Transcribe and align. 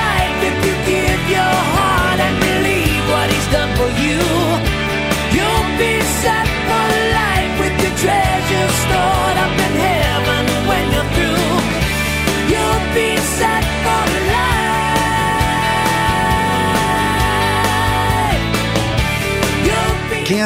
Life 0.00 0.38
if 0.50 0.56
you 0.66 0.74
give 0.90 1.22
your 1.36 1.56
heart 1.74 2.20
and 2.26 2.36
believe 2.40 3.04
what 3.12 3.28
he's 3.30 3.48
done 3.52 3.70
for 3.76 3.90
you. 4.02 4.39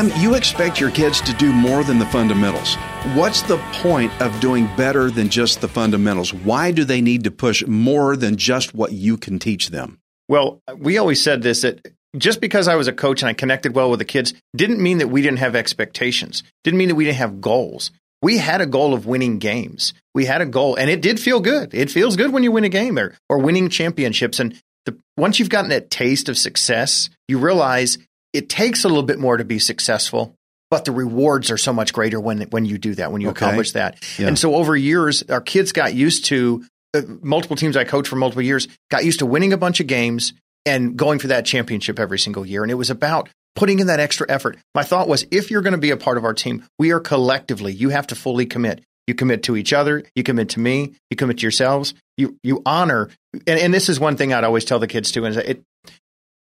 Kam, 0.08 0.20
you 0.20 0.34
expect 0.34 0.80
your 0.80 0.90
kids 0.90 1.20
to 1.22 1.32
do 1.34 1.52
more 1.52 1.84
than 1.84 1.98
the 1.98 2.06
fundamentals. 2.06 2.76
What's 3.14 3.42
the 3.42 3.58
point 3.74 4.12
of 4.20 4.38
doing 4.40 4.68
better 4.76 5.10
than 5.10 5.28
just 5.28 5.60
the 5.60 5.68
fundamentals? 5.68 6.32
Why 6.32 6.70
do 6.70 6.84
they 6.84 7.00
need 7.00 7.24
to 7.24 7.30
push 7.30 7.66
more 7.66 8.16
than 8.16 8.36
just 8.36 8.74
what 8.74 8.92
you 8.92 9.16
can 9.16 9.38
teach 9.38 9.68
them? 9.68 10.00
Well, 10.28 10.60
we 10.76 10.98
always 10.98 11.22
said 11.22 11.42
this 11.42 11.62
that 11.62 11.86
just 12.16 12.40
because 12.40 12.68
I 12.68 12.76
was 12.76 12.88
a 12.88 12.92
coach 12.92 13.22
and 13.22 13.28
I 13.28 13.34
connected 13.34 13.74
well 13.74 13.90
with 13.90 13.98
the 13.98 14.04
kids 14.04 14.34
didn't 14.56 14.80
mean 14.80 14.98
that 14.98 15.08
we 15.08 15.22
didn't 15.22 15.38
have 15.38 15.56
expectations, 15.56 16.42
didn't 16.62 16.78
mean 16.78 16.88
that 16.88 16.94
we 16.94 17.04
didn't 17.04 17.18
have 17.18 17.40
goals. 17.40 17.90
We 18.22 18.38
had 18.38 18.62
a 18.62 18.66
goal 18.66 18.94
of 18.94 19.06
winning 19.06 19.38
games. 19.38 19.92
We 20.14 20.24
had 20.24 20.40
a 20.40 20.46
goal, 20.46 20.76
and 20.76 20.88
it 20.88 21.02
did 21.02 21.20
feel 21.20 21.40
good. 21.40 21.74
It 21.74 21.90
feels 21.90 22.16
good 22.16 22.32
when 22.32 22.42
you 22.42 22.52
win 22.52 22.64
a 22.64 22.70
game 22.70 22.98
or, 22.98 23.14
or 23.28 23.38
winning 23.38 23.68
championships. 23.68 24.40
And 24.40 24.58
the, 24.86 24.96
once 25.18 25.38
you've 25.38 25.50
gotten 25.50 25.68
that 25.70 25.90
taste 25.90 26.30
of 26.30 26.38
success, 26.38 27.10
you 27.28 27.38
realize 27.38 27.98
it 28.34 28.48
takes 28.50 28.84
a 28.84 28.88
little 28.88 29.02
bit 29.02 29.18
more 29.18 29.36
to 29.38 29.44
be 29.44 29.58
successful, 29.58 30.34
but 30.70 30.84
the 30.84 30.92
rewards 30.92 31.50
are 31.50 31.56
so 31.56 31.72
much 31.72 31.92
greater 31.94 32.20
when 32.20 32.42
when 32.50 32.66
you 32.66 32.76
do 32.76 32.94
that, 32.96 33.12
when 33.12 33.20
you 33.22 33.28
Okay. 33.30 33.46
accomplish 33.46 33.72
that. 33.72 34.02
Yeah. 34.18 34.26
And 34.28 34.38
so 34.38 34.54
over 34.56 34.76
years, 34.76 35.22
our 35.30 35.40
kids 35.40 35.72
got 35.72 35.94
used 35.94 36.26
to 36.26 36.64
uh, 36.94 37.02
multiple 37.22 37.56
teams 37.56 37.76
I 37.76 37.84
coached 37.84 38.08
for 38.08 38.16
multiple 38.16 38.42
years 38.42 38.68
got 38.90 39.04
used 39.04 39.20
to 39.20 39.26
winning 39.26 39.52
a 39.52 39.56
bunch 39.56 39.80
of 39.80 39.86
games 39.86 40.32
and 40.66 40.96
going 40.96 41.18
for 41.18 41.28
that 41.28 41.44
championship 41.46 41.98
every 41.98 42.18
single 42.18 42.44
year. 42.46 42.62
And 42.62 42.70
it 42.70 42.76
was 42.76 42.90
about 42.90 43.28
putting 43.54 43.78
in 43.80 43.86
that 43.86 44.00
extra 44.00 44.26
effort. 44.30 44.58
My 44.74 44.82
thought 44.82 45.08
was 45.08 45.26
if 45.30 45.50
you're 45.50 45.62
going 45.62 45.72
to 45.72 45.78
be 45.78 45.90
a 45.90 45.96
part 45.96 46.16
of 46.18 46.24
our 46.24 46.34
team, 46.34 46.64
we 46.78 46.92
are 46.92 47.00
collectively, 47.00 47.72
you 47.72 47.90
have 47.90 48.06
to 48.08 48.14
fully 48.14 48.46
commit. 48.46 48.82
You 49.06 49.14
commit 49.14 49.42
to 49.44 49.56
each 49.56 49.72
other, 49.74 50.02
you 50.14 50.22
commit 50.22 50.48
to 50.50 50.60
me, 50.60 50.94
you 51.10 51.16
commit 51.16 51.38
to 51.38 51.42
yourselves, 51.42 51.92
you 52.16 52.38
you 52.42 52.62
honor 52.64 53.10
and, 53.46 53.60
and 53.60 53.74
this 53.74 53.88
is 53.88 54.00
one 54.00 54.16
thing 54.16 54.32
I'd 54.32 54.44
always 54.44 54.64
tell 54.64 54.78
the 54.78 54.86
kids 54.86 55.12
too, 55.12 55.20
that 55.30 55.46
it 55.46 55.62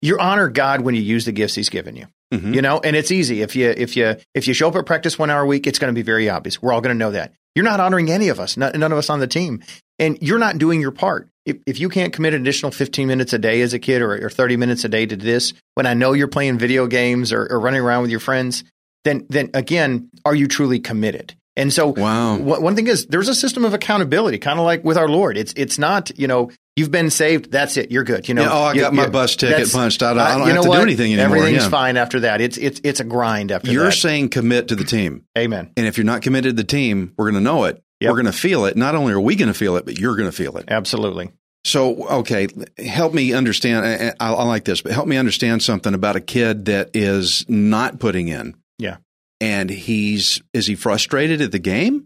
you 0.02 0.18
honor 0.18 0.48
God 0.48 0.82
when 0.82 0.94
you 0.94 1.00
use 1.02 1.24
the 1.24 1.32
gifts 1.32 1.54
He's 1.54 1.68
given 1.70 1.96
you. 1.96 2.06
Mhm. 2.34 2.54
You 2.54 2.62
know, 2.62 2.80
and 2.82 2.96
it's 2.96 3.10
easy 3.10 3.42
if 3.42 3.54
you 3.56 3.68
if 3.76 3.96
you 3.96 4.16
if 4.34 4.46
you 4.48 4.54
show 4.54 4.68
up 4.68 4.76
at 4.76 4.86
practice 4.86 5.18
one 5.18 5.30
hour 5.30 5.42
a 5.42 5.46
week, 5.46 5.66
it's 5.66 5.78
going 5.78 5.92
to 5.94 5.98
be 5.98 6.02
very 6.02 6.28
obvious. 6.30 6.60
We're 6.62 6.72
all 6.72 6.80
going 6.80 6.94
to 6.94 6.98
know 6.98 7.10
that 7.12 7.32
you're 7.54 7.64
not 7.64 7.78
honoring 7.80 8.10
any 8.10 8.28
of 8.28 8.40
us, 8.40 8.56
none, 8.56 8.78
none 8.78 8.90
of 8.92 8.96
us 8.98 9.10
on 9.10 9.20
the 9.20 9.26
team, 9.26 9.62
and 9.98 10.16
you're 10.22 10.38
not 10.38 10.56
doing 10.58 10.80
your 10.80 10.92
part. 10.92 11.28
If 11.44 11.58
if 11.66 11.78
you 11.80 11.88
can't 11.90 12.12
commit 12.12 12.32
an 12.34 12.40
additional 12.40 12.72
15 12.72 13.06
minutes 13.06 13.32
a 13.34 13.38
day 13.38 13.60
as 13.60 13.74
a 13.74 13.78
kid 13.78 14.00
or, 14.00 14.26
or 14.26 14.30
30 14.30 14.56
minutes 14.56 14.84
a 14.84 14.88
day 14.88 15.04
to 15.06 15.16
this, 15.16 15.52
when 15.74 15.84
I 15.86 15.92
know 15.94 16.12
you're 16.14 16.28
playing 16.28 16.58
video 16.58 16.86
games 16.86 17.32
or, 17.32 17.46
or 17.50 17.60
running 17.60 17.80
around 17.82 18.02
with 18.02 18.10
your 18.10 18.20
friends, 18.20 18.64
then 19.04 19.26
then 19.28 19.50
again, 19.52 20.08
are 20.24 20.34
you 20.34 20.48
truly 20.48 20.78
committed? 20.80 21.34
And 21.54 21.70
so, 21.70 21.88
Wow. 21.88 22.38
one 22.38 22.62
one 22.62 22.76
thing 22.76 22.86
is 22.86 23.04
there's 23.08 23.28
a 23.28 23.34
system 23.34 23.66
of 23.66 23.74
accountability, 23.74 24.38
kind 24.38 24.58
of 24.58 24.64
like 24.64 24.82
with 24.84 24.96
our 24.96 25.08
Lord. 25.08 25.36
It's 25.36 25.52
it's 25.54 25.78
not 25.78 26.10
you 26.18 26.26
know 26.28 26.50
you've 26.76 26.90
been 26.90 27.10
saved, 27.10 27.50
that's 27.50 27.76
it, 27.76 27.90
you're 27.90 28.04
good. 28.04 28.28
You 28.28 28.34
know, 28.34 28.42
Yeah, 28.42 28.52
oh, 28.52 28.62
I 28.62 28.72
You- 28.74 28.80
got 28.80 28.94
my 28.94 29.04
you- 29.04 29.10
bus 29.10 29.36
ticket 29.36 29.70
punched. 29.72 30.02
I 30.02 30.10
don't- 30.14 30.18
I 30.22 30.30
don't 30.38 30.40
you 30.48 30.54
have 30.54 30.64
know 30.64 30.70
to 30.72 30.76
do 30.78 30.82
anything 30.82 31.12
anymore, 31.12 31.36
Everything's 31.38 31.64
yeah. 31.64 31.68
fine 31.70 31.96
after 31.96 32.20
that. 32.20 32.40
It's 32.40 32.56
it's 32.56 32.80
it's 32.84 33.00
a 33.00 33.04
grind 33.04 33.52
after 33.52 33.66
that. 33.66 33.72
You're 33.72 33.84
that. 33.86 33.92
saying 33.92 34.30
commit 34.30 34.68
to 34.68 34.76
the 34.76 34.84
team. 34.84 35.24
Amen. 35.38 35.70
And 35.76 35.86
if 35.86 35.96
you're 35.98 36.04
not 36.06 36.22
committed 36.22 36.56
to 36.56 36.62
the 36.62 36.66
team, 36.66 37.12
we're 37.16 37.26
going 37.30 37.42
to 37.42 37.44
know 37.50 37.64
it. 37.64 37.82
Yep. 38.00 38.10
We're 38.10 38.16
going 38.22 38.32
to 38.32 38.38
feel 38.38 38.64
it. 38.64 38.76
Not 38.76 38.94
only 38.96 39.12
are 39.12 39.20
we 39.20 39.36
going 39.36 39.52
to 39.52 39.54
feel 39.58 39.76
it, 39.76 39.84
but 39.84 39.98
you're 39.98 40.16
going 40.16 40.28
to 40.28 40.36
feel 40.36 40.56
it. 40.56 40.64
Absolutely. 40.68 41.30
So, 41.64 42.04
okay, 42.08 42.48
help 42.76 43.14
me 43.14 43.32
understand. 43.32 44.14
I 44.18 44.24
I 44.24 44.42
like 44.44 44.64
this, 44.64 44.80
but 44.80 44.90
help 44.90 45.06
me 45.06 45.16
understand 45.16 45.62
something 45.62 45.94
about 45.94 46.16
a 46.16 46.20
kid 46.20 46.64
that 46.64 46.90
is 46.94 47.44
not 47.48 48.00
putting 48.00 48.26
in. 48.26 48.56
Yeah. 48.78 48.96
And 49.40 49.70
he's, 49.70 50.42
is 50.52 50.66
he 50.66 50.74
frustrated 50.74 51.40
at 51.40 51.52
the 51.52 51.60
game? 51.60 52.04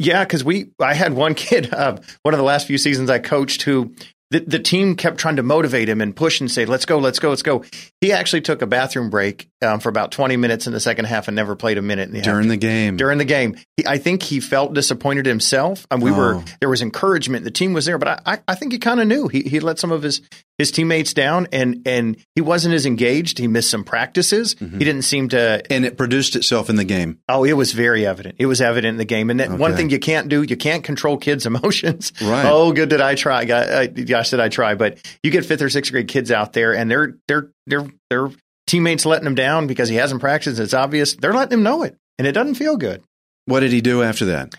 Yeah, 0.00 0.24
because 0.24 0.42
we, 0.42 0.70
I 0.80 0.94
had 0.94 1.12
one 1.12 1.34
kid, 1.46 1.72
uh, 1.72 1.98
one 2.22 2.34
of 2.34 2.38
the 2.38 2.44
last 2.44 2.66
few 2.66 2.78
seasons 2.78 3.10
I 3.10 3.18
coached 3.18 3.62
who 3.62 3.94
the, 4.30 4.38
the 4.38 4.58
team 4.60 4.94
kept 4.94 5.18
trying 5.18 5.36
to 5.36 5.42
motivate 5.42 5.88
him 5.88 6.00
and 6.00 6.14
push 6.14 6.40
and 6.40 6.48
say, 6.48 6.64
let's 6.64 6.86
go, 6.86 6.98
let's 6.98 7.18
go, 7.18 7.30
let's 7.30 7.42
go. 7.42 7.64
He 8.00 8.12
actually 8.12 8.42
took 8.42 8.62
a 8.62 8.66
bathroom 8.66 9.10
break 9.10 9.48
um, 9.60 9.80
for 9.80 9.88
about 9.88 10.12
20 10.12 10.36
minutes 10.36 10.68
in 10.68 10.72
the 10.72 10.78
second 10.78 11.06
half 11.06 11.26
and 11.26 11.34
never 11.34 11.56
played 11.56 11.78
a 11.78 11.82
minute 11.82 12.08
in 12.10 12.14
the 12.14 12.20
During 12.22 12.46
the 12.46 12.56
game. 12.56 12.96
during 12.96 13.18
the 13.18 13.24
game. 13.24 13.56
He, 13.76 13.84
I 13.88 13.98
think 13.98 14.22
he 14.22 14.38
felt 14.38 14.72
disappointed 14.72 15.26
himself. 15.26 15.84
And 15.90 16.00
we 16.00 16.12
were 16.12 16.36
Oh. 16.36 16.44
there 16.60 16.68
was 16.68 16.80
encouragement. 16.80 17.42
The 17.44 17.50
team 17.50 17.72
was 17.72 17.86
there, 17.86 17.98
but 17.98 18.08
I, 18.24 18.34
I, 18.34 18.38
I 18.48 18.54
think 18.54 18.70
he 18.72 18.78
kind 18.78 19.00
of 19.00 19.08
knew 19.08 19.26
he 19.26 19.42
he 19.42 19.58
let 19.58 19.80
some 19.80 19.90
of 19.90 20.02
his 20.02 20.22
his 20.60 20.70
teammates 20.70 21.12
down, 21.12 21.48
and 21.52 21.82
and 21.86 22.16
he 22.34 22.40
wasn't 22.40 22.74
as 22.74 22.86
engaged. 22.86 23.38
He 23.38 23.48
missed 23.48 23.68
some 23.70 23.82
practices. 23.82 24.54
Mm-hmm. 24.54 24.78
He 24.78 24.84
didn't 24.84 25.02
seem 25.02 25.28
to. 25.30 25.62
and 25.72 25.84
it 25.84 25.96
produced 25.96 26.36
itself 26.36 26.70
in 26.70 26.76
the 26.76 26.84
game. 26.84 27.18
Oh, 27.28 27.42
it 27.44 27.54
was 27.54 27.72
very 27.72 28.06
evident. 28.06 28.36
It 28.38 28.46
was 28.46 28.60
evident 28.60 28.92
in 28.94 28.98
the 28.98 29.04
game. 29.04 29.30
And 29.30 29.40
that 29.40 29.50
one 29.50 29.74
thing 29.74 29.90
you 29.90 29.98
can't 29.98 30.28
do, 30.28 30.42
you 30.42 30.56
can't 30.56 30.84
control 30.84 31.16
kids' 31.16 31.46
emotions. 31.52 32.12
Right. 32.22 32.46
Oh, 32.46 32.72
good 32.72 32.88
did 32.90 33.00
I 33.00 33.16
try? 33.16 33.44
Go- 33.44 33.88
Gosh, 34.06 34.30
did 34.30 34.40
I 34.40 34.48
try? 34.48 34.74
But 34.74 34.98
you 35.22 35.30
get 35.30 35.44
fifth 35.44 35.62
or 35.62 35.68
sixth 35.68 35.90
grade 35.90 36.06
kids 36.08 36.30
out 36.30 36.52
there, 36.52 36.74
and 36.74 36.90
they're 36.90 37.16
they're 37.26 37.50
they're 37.66 37.88
they're 38.08 38.30
teammates 38.66 39.04
letting 39.04 39.26
him 39.26 39.34
down 39.34 39.66
because 39.66 39.88
he 39.88 39.96
hasn't 39.96 40.20
practiced. 40.20 40.60
It's 40.60 40.74
obvious. 40.74 41.14
They're 41.14 41.32
letting 41.34 41.54
him 41.58 41.62
know 41.64 41.82
it, 41.82 41.96
and 42.18 42.28
it 42.28 42.32
doesn't 42.32 42.54
feel 42.54 42.76
good. 42.76 43.02
What 43.46 43.60
did 43.60 43.72
he 43.72 43.80
do 43.80 44.02
after 44.02 44.26
that? 44.26 44.54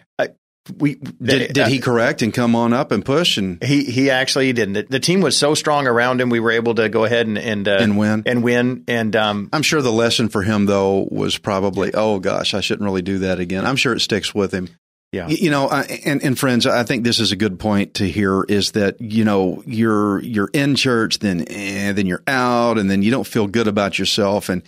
We 0.77 0.95
Did, 0.95 1.53
did 1.53 1.67
he 1.67 1.79
correct 1.79 2.21
and 2.21 2.31
come 2.33 2.55
on 2.55 2.71
up 2.71 2.91
and 2.91 3.03
push 3.03 3.37
and, 3.37 3.61
He 3.63 3.83
he 3.83 4.11
actually 4.11 4.53
didn't. 4.53 4.73
The, 4.73 4.83
the 4.83 4.99
team 4.99 5.21
was 5.21 5.35
so 5.35 5.55
strong 5.55 5.87
around 5.87 6.21
him. 6.21 6.29
We 6.29 6.39
were 6.39 6.51
able 6.51 6.75
to 6.75 6.87
go 6.87 7.03
ahead 7.03 7.25
and 7.27 7.37
and, 7.37 7.67
uh, 7.67 7.77
And 7.79 7.97
win. 7.97 8.23
and 8.27 8.43
win. 8.43 8.83
And 8.87 9.15
um, 9.15 9.49
I'm 9.51 9.63
sure 9.63 9.81
the 9.81 9.91
lesson 9.91 10.29
for 10.29 10.43
him 10.43 10.67
though 10.67 11.07
was 11.09 11.37
probably, 11.39 11.91
oh 11.95 12.19
gosh, 12.19 12.53
I 12.53 12.61
shouldn't 12.61 12.85
really 12.85 13.01
do 13.01 13.19
that 13.19 13.39
again. 13.39 13.65
I'm 13.65 13.75
sure 13.75 13.93
it 13.93 14.01
sticks 14.01 14.35
with 14.35 14.53
him. 14.53 14.69
yeah, 15.11 15.27
You 15.27 15.49
know, 15.49 15.67
I, 15.67 15.81
and, 16.05 16.23
and 16.23 16.37
friends, 16.37 16.67
I 16.67 16.83
think 16.83 17.03
this 17.03 17.19
is 17.19 17.31
a 17.31 17.35
good 17.35 17.59
point 17.59 17.95
to 17.95 18.07
hear 18.07 18.43
is 18.43 18.73
that, 18.73 19.01
you 19.01 19.25
know, 19.25 19.63
you're, 19.65 20.19
you're 20.21 20.49
in 20.53 20.75
church, 20.75 21.19
then, 21.19 21.43
eh, 21.49 21.91
then 21.91 22.05
you're 22.05 22.23
out 22.27 22.77
and 22.77 22.89
then 22.89 23.01
you 23.01 23.09
don't 23.11 23.27
feel 23.27 23.47
good 23.47 23.67
about 23.67 23.97
yourself. 23.99 24.47
And, 24.47 24.61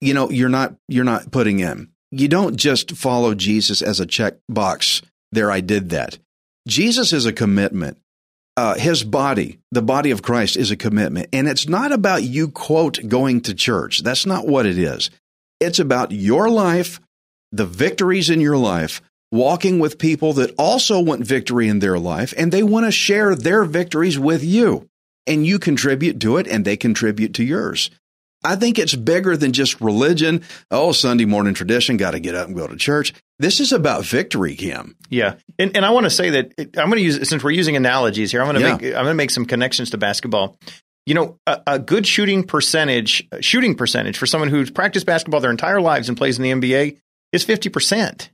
you 0.00 0.14
know, 0.14 0.30
you're 0.30 0.48
not, 0.48 0.76
you're 0.88 1.04
not 1.04 1.30
putting 1.32 1.58
in. 1.58 1.90
You 2.12 2.28
don't 2.28 2.56
just 2.56 2.92
follow 2.92 3.34
Jesus 3.34 3.82
as 3.82 4.00
a 4.00 4.06
check 4.06 4.34
box. 4.48 5.02
There, 5.32 5.50
I 5.50 5.60
did 5.60 5.90
that. 5.90 6.18
Jesus 6.66 7.12
is 7.12 7.26
a 7.26 7.32
commitment. 7.32 7.98
Uh, 8.56 8.74
his 8.74 9.04
body, 9.04 9.58
the 9.70 9.82
body 9.82 10.10
of 10.10 10.22
Christ, 10.22 10.56
is 10.56 10.70
a 10.70 10.76
commitment. 10.76 11.28
And 11.32 11.48
it's 11.48 11.68
not 11.68 11.92
about 11.92 12.22
you, 12.24 12.48
quote, 12.48 12.98
going 13.08 13.40
to 13.42 13.54
church. 13.54 14.02
That's 14.02 14.26
not 14.26 14.46
what 14.46 14.66
it 14.66 14.76
is. 14.76 15.10
It's 15.60 15.78
about 15.78 16.12
your 16.12 16.50
life, 16.50 17.00
the 17.52 17.66
victories 17.66 18.28
in 18.28 18.40
your 18.40 18.56
life, 18.56 19.00
walking 19.32 19.78
with 19.78 19.98
people 19.98 20.32
that 20.34 20.54
also 20.58 21.00
want 21.00 21.24
victory 21.24 21.68
in 21.68 21.78
their 21.78 21.98
life, 21.98 22.34
and 22.36 22.50
they 22.50 22.62
want 22.62 22.86
to 22.86 22.92
share 22.92 23.34
their 23.34 23.64
victories 23.64 24.18
with 24.18 24.42
you. 24.42 24.88
And 25.26 25.46
you 25.46 25.58
contribute 25.58 26.20
to 26.20 26.36
it, 26.38 26.48
and 26.48 26.64
they 26.64 26.76
contribute 26.76 27.34
to 27.34 27.44
yours. 27.44 27.90
I 28.42 28.56
think 28.56 28.78
it's 28.78 28.94
bigger 28.94 29.36
than 29.36 29.52
just 29.52 29.80
religion. 29.80 30.42
Oh, 30.70 30.92
Sunday 30.92 31.26
morning 31.26 31.54
tradition, 31.54 31.96
got 31.98 32.12
to 32.12 32.20
get 32.20 32.34
up 32.34 32.46
and 32.46 32.56
go 32.56 32.66
to 32.66 32.76
church. 32.76 33.12
This 33.38 33.60
is 33.60 33.72
about 33.72 34.04
victory, 34.04 34.54
Kam. 34.56 34.96
yeah. 35.10 35.34
And 35.58 35.76
and 35.76 35.84
I 35.84 35.90
want 35.90 36.04
to 36.04 36.10
say 36.10 36.30
that 36.30 36.52
it- 36.58 36.78
I'm 36.78 36.86
going 36.88 36.98
to 36.98 37.04
use 37.04 37.28
since 37.28 37.42
we're 37.44 37.50
using 37.50 37.76
analogies 37.76 38.30
here. 38.30 38.40
I'm 38.42 38.46
going 38.46 38.56
to 38.56 38.66
Yeah. 38.68 38.72
make 38.76 38.84
I'm 38.84 38.92
going 39.04 39.06
to 39.06 39.14
make 39.14 39.30
some 39.30 39.44
connections 39.46 39.90
to 39.90 39.98
basketball. 39.98 40.56
You 41.06 41.14
know, 41.14 41.38
a, 41.46 41.60
a 41.66 41.78
good 41.78 42.06
shooting 42.06 42.44
percentage 42.44 43.26
shooting 43.40 43.74
percentage 43.74 44.16
for 44.18 44.26
someone 44.26 44.48
who's 44.50 44.70
practiced 44.70 45.06
basketball 45.06 45.40
their 45.40 45.50
entire 45.50 45.80
lives 45.80 46.08
and 46.08 46.16
plays 46.16 46.38
in 46.38 46.42
the 46.42 46.50
NBA 46.68 46.98
is 47.32 47.42
fifty 47.44 47.68
percent. 47.68 48.30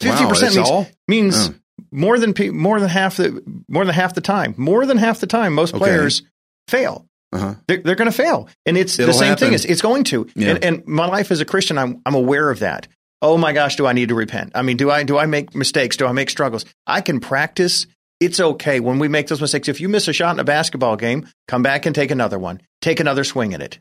Fifty 0.00 0.24
Wow, 0.24 0.28
percent 0.28 0.54
means, 0.54 0.68
all? 0.68 0.86
means 1.08 1.50
more 1.90 2.18
than 2.18 2.34
more 2.54 2.80
than 2.80 2.88
half 2.90 3.16
the 3.16 3.42
more 3.68 3.84
than 3.84 3.94
half 3.94 4.14
the 4.14 4.20
time. 4.20 4.54
More 4.56 4.84
than 4.86 4.98
half 4.98 5.20
the 5.20 5.26
time, 5.26 5.54
most 5.54 5.74
Okay. 5.74 5.78
players 5.78 6.22
fail. 6.68 7.06
Uh-huh. 7.32 7.54
They're, 7.66 7.78
they're 7.78 7.94
going 7.94 8.10
to 8.10 8.16
fail, 8.16 8.48
and 8.66 8.76
it's 8.76 8.98
It'll 8.98 9.06
the 9.06 9.12
same 9.14 9.28
happen. 9.30 9.46
thing. 9.46 9.54
It's, 9.54 9.64
it's 9.64 9.80
going 9.80 10.04
to. 10.04 10.28
Yeah. 10.36 10.50
And, 10.50 10.64
and 10.64 10.86
my 10.86 11.06
life 11.06 11.30
as 11.30 11.40
a 11.40 11.44
Christian, 11.46 11.78
I'm 11.78 12.02
I'm 12.04 12.14
aware 12.14 12.50
of 12.50 12.58
that. 12.58 12.88
Oh 13.22 13.38
my 13.38 13.52
gosh, 13.52 13.76
do 13.76 13.86
I 13.86 13.92
need 13.92 14.10
to 14.10 14.14
repent? 14.14 14.52
I 14.54 14.62
mean, 14.62 14.76
do 14.76 14.90
I 14.90 15.04
do 15.04 15.16
I 15.16 15.26
make 15.26 15.54
mistakes? 15.54 15.96
Do 15.96 16.06
I 16.06 16.12
make 16.12 16.28
struggles? 16.28 16.64
I 16.86 17.00
can 17.00 17.20
practice 17.20 17.86
It's 18.22 18.38
okay 18.38 18.78
when 18.78 19.00
we 19.00 19.08
make 19.08 19.26
those 19.26 19.40
mistakes. 19.40 19.68
If 19.68 19.80
you 19.80 19.88
miss 19.88 20.06
a 20.06 20.12
shot 20.12 20.36
in 20.36 20.40
a 20.40 20.44
basketball 20.44 20.94
game, 20.96 21.26
come 21.48 21.62
back 21.64 21.86
and 21.86 21.94
take 21.94 22.12
another 22.12 22.38
one. 22.38 22.60
Take 22.80 23.00
another 23.00 23.24
swing 23.24 23.52
at 23.52 23.60
it. 23.60 23.80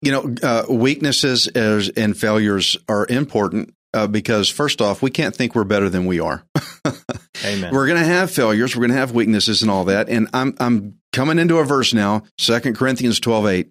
You 0.00 0.12
know, 0.12 0.34
uh, 0.42 0.64
weaknesses 0.68 1.48
is, 1.48 1.88
and 1.88 2.16
failures 2.16 2.76
are 2.88 3.04
important 3.08 3.74
uh, 3.94 4.06
because, 4.06 4.48
first 4.48 4.82
off, 4.82 5.00
we 5.00 5.10
can't 5.10 5.34
think 5.34 5.54
we're 5.54 5.64
better 5.64 5.88
than 5.88 6.04
we 6.04 6.20
are. 6.20 6.44
Amen. 7.44 7.72
We're 7.72 7.86
going 7.86 8.00
to 8.00 8.04
have 8.04 8.30
failures. 8.30 8.74
We're 8.74 8.80
going 8.80 8.92
to 8.92 8.98
have 8.98 9.12
weaknesses 9.12 9.62
and 9.62 9.70
all 9.70 9.84
that. 9.84 10.08
And 10.08 10.28
I'm 10.34 10.54
I'm 10.58 10.98
coming 11.12 11.38
into 11.38 11.58
a 11.58 11.64
verse 11.64 11.94
now, 11.94 12.24
Second 12.38 12.76
Corinthians 12.76 13.20
twelve 13.20 13.46
eight. 13.46 13.70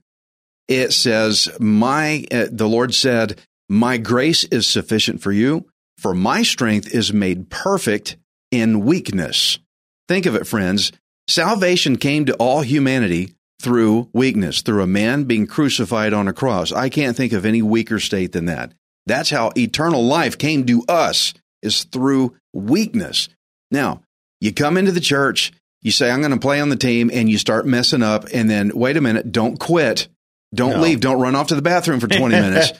It 0.68 0.94
says, 0.94 1.50
"My 1.60 2.26
uh, 2.32 2.48
the 2.52 2.68
Lord 2.68 2.94
said, 2.94 3.42
my 3.70 3.98
grace 3.98 4.44
is 4.46 4.66
sufficient 4.66 5.22
for 5.22 5.32
you, 5.32 5.66
for 5.98 6.14
my 6.14 6.44
strength 6.44 6.94
is 6.94 7.12
made 7.12 7.50
perfect 7.50 8.18
in 8.52 8.86
weakness." 8.86 9.60
Think 10.08 10.26
of 10.26 10.36
it, 10.36 10.48
friends. 10.48 10.92
Salvation 11.28 11.98
came 11.98 12.26
to 12.26 12.36
all 12.36 12.62
humanity 12.62 13.36
through 13.62 14.10
weakness, 14.14 14.62
through 14.62 14.84
a 14.84 14.88
man 14.88 15.24
being 15.24 15.48
crucified 15.48 16.14
on 16.14 16.28
a 16.28 16.34
cross. 16.34 16.72
I 16.72 16.90
can't 16.90 17.16
think 17.16 17.32
of 17.32 17.46
any 17.46 17.62
weaker 17.62 18.00
state 18.00 18.34
than 18.34 18.46
that. 18.46 18.74
That's 19.06 19.30
how 19.30 19.52
eternal 19.58 20.06
life 20.06 20.38
came 20.38 20.66
to 20.66 20.84
us 20.88 21.34
is 21.62 21.84
through 21.86 22.36
weakness. 22.54 23.30
Now, 23.72 24.02
you 24.40 24.54
come 24.54 24.78
into 24.78 24.92
the 24.92 25.00
church, 25.00 25.52
you 25.82 25.92
say, 25.92 26.10
I'm 26.12 26.20
going 26.22 26.32
to 26.32 26.40
play 26.40 26.60
on 26.62 26.70
the 26.70 26.76
team, 26.76 27.10
and 27.14 27.30
you 27.30 27.38
start 27.38 27.66
messing 27.66 28.02
up. 28.04 28.26
And 28.34 28.50
then, 28.50 28.72
wait 28.74 28.98
a 28.98 29.02
minute, 29.02 29.32
don't 29.32 29.60
quit. 29.60 30.08
Don't 30.54 30.74
No. 30.78 30.82
leave. 30.82 31.00
Don't 31.00 31.20
run 31.20 31.36
off 31.36 31.48
to 31.48 31.56
the 31.56 31.62
bathroom 31.62 32.00
for 32.00 32.08
20 32.08 32.36
minutes. 32.40 32.72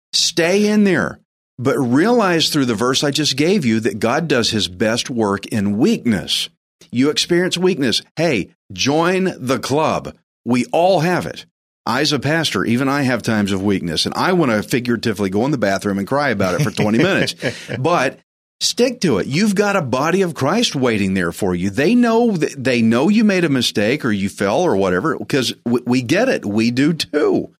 Stay 0.12 0.66
in 0.68 0.84
there. 0.84 1.20
But 1.58 1.76
realize 1.78 2.48
through 2.48 2.64
the 2.64 2.74
verse 2.74 3.04
I 3.04 3.10
just 3.10 3.36
gave 3.36 3.64
you 3.66 3.80
that 3.80 3.98
God 3.98 4.26
does 4.28 4.50
his 4.50 4.66
best 4.68 5.10
work 5.10 5.46
in 5.46 5.76
weakness. 5.76 6.48
You 6.90 7.10
experience 7.10 7.58
weakness. 7.58 8.00
Hey, 8.16 8.50
join 8.72 9.34
the 9.38 9.58
club. 9.58 10.16
We 10.44 10.64
all 10.72 11.00
have 11.00 11.26
it. 11.26 11.44
I, 11.90 12.00
as 12.00 12.12
a 12.12 12.18
pastor, 12.18 12.64
even 12.64 12.88
I 12.88 13.02
have 13.02 13.22
times 13.22 13.52
of 13.52 13.62
weakness, 13.62 14.06
and 14.06 14.14
I 14.14 14.32
want 14.32 14.52
to 14.52 14.62
figuratively 14.62 15.30
go 15.30 15.44
in 15.44 15.50
the 15.50 15.58
bathroom 15.58 15.98
and 15.98 16.06
cry 16.06 16.30
about 16.30 16.60
it 16.60 16.64
for 16.64 16.70
20 16.70 16.98
minutes. 17.02 17.34
But 17.78 18.18
stick 18.60 19.00
to 19.00 19.18
it. 19.18 19.26
You've 19.26 19.54
got 19.54 19.76
a 19.76 19.82
body 19.82 20.22
of 20.22 20.34
Christ 20.34 20.76
waiting 20.76 21.14
there 21.14 21.32
for 21.32 21.54
you. 21.54 21.70
They 21.70 21.94
know 21.94 22.32
that 22.32 22.62
they 22.62 22.82
know 22.82 23.08
you 23.08 23.24
made 23.24 23.44
a 23.44 23.48
mistake 23.48 24.04
or 24.04 24.12
you 24.12 24.28
fell 24.28 24.60
or 24.60 24.76
whatever 24.76 25.18
because 25.18 25.54
we, 25.64 25.80
we 25.86 26.02
get 26.02 26.28
it. 26.28 26.44
We 26.44 26.70
do 26.70 26.92
too. 26.92 27.54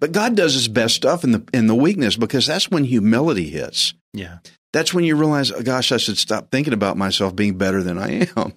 But 0.00 0.12
God 0.12 0.36
does 0.36 0.54
His 0.54 0.68
best 0.68 0.96
stuff 0.96 1.22
in 1.22 1.30
the 1.32 1.44
in 1.52 1.68
the 1.68 1.74
weakness 1.76 2.16
because 2.16 2.46
that's 2.46 2.70
when 2.70 2.84
humility 2.84 3.48
hits. 3.48 3.94
yeah. 4.12 4.38
That's 4.72 4.94
when 4.94 5.04
you 5.04 5.16
realize, 5.16 5.52
oh, 5.52 5.60
gosh, 5.60 5.92
I 5.92 5.98
should 5.98 6.16
stop 6.16 6.50
thinking 6.50 6.72
about 6.72 6.96
myself 6.96 7.36
being 7.36 7.58
better 7.58 7.82
than 7.82 7.98
I 7.98 8.26
am. 8.34 8.54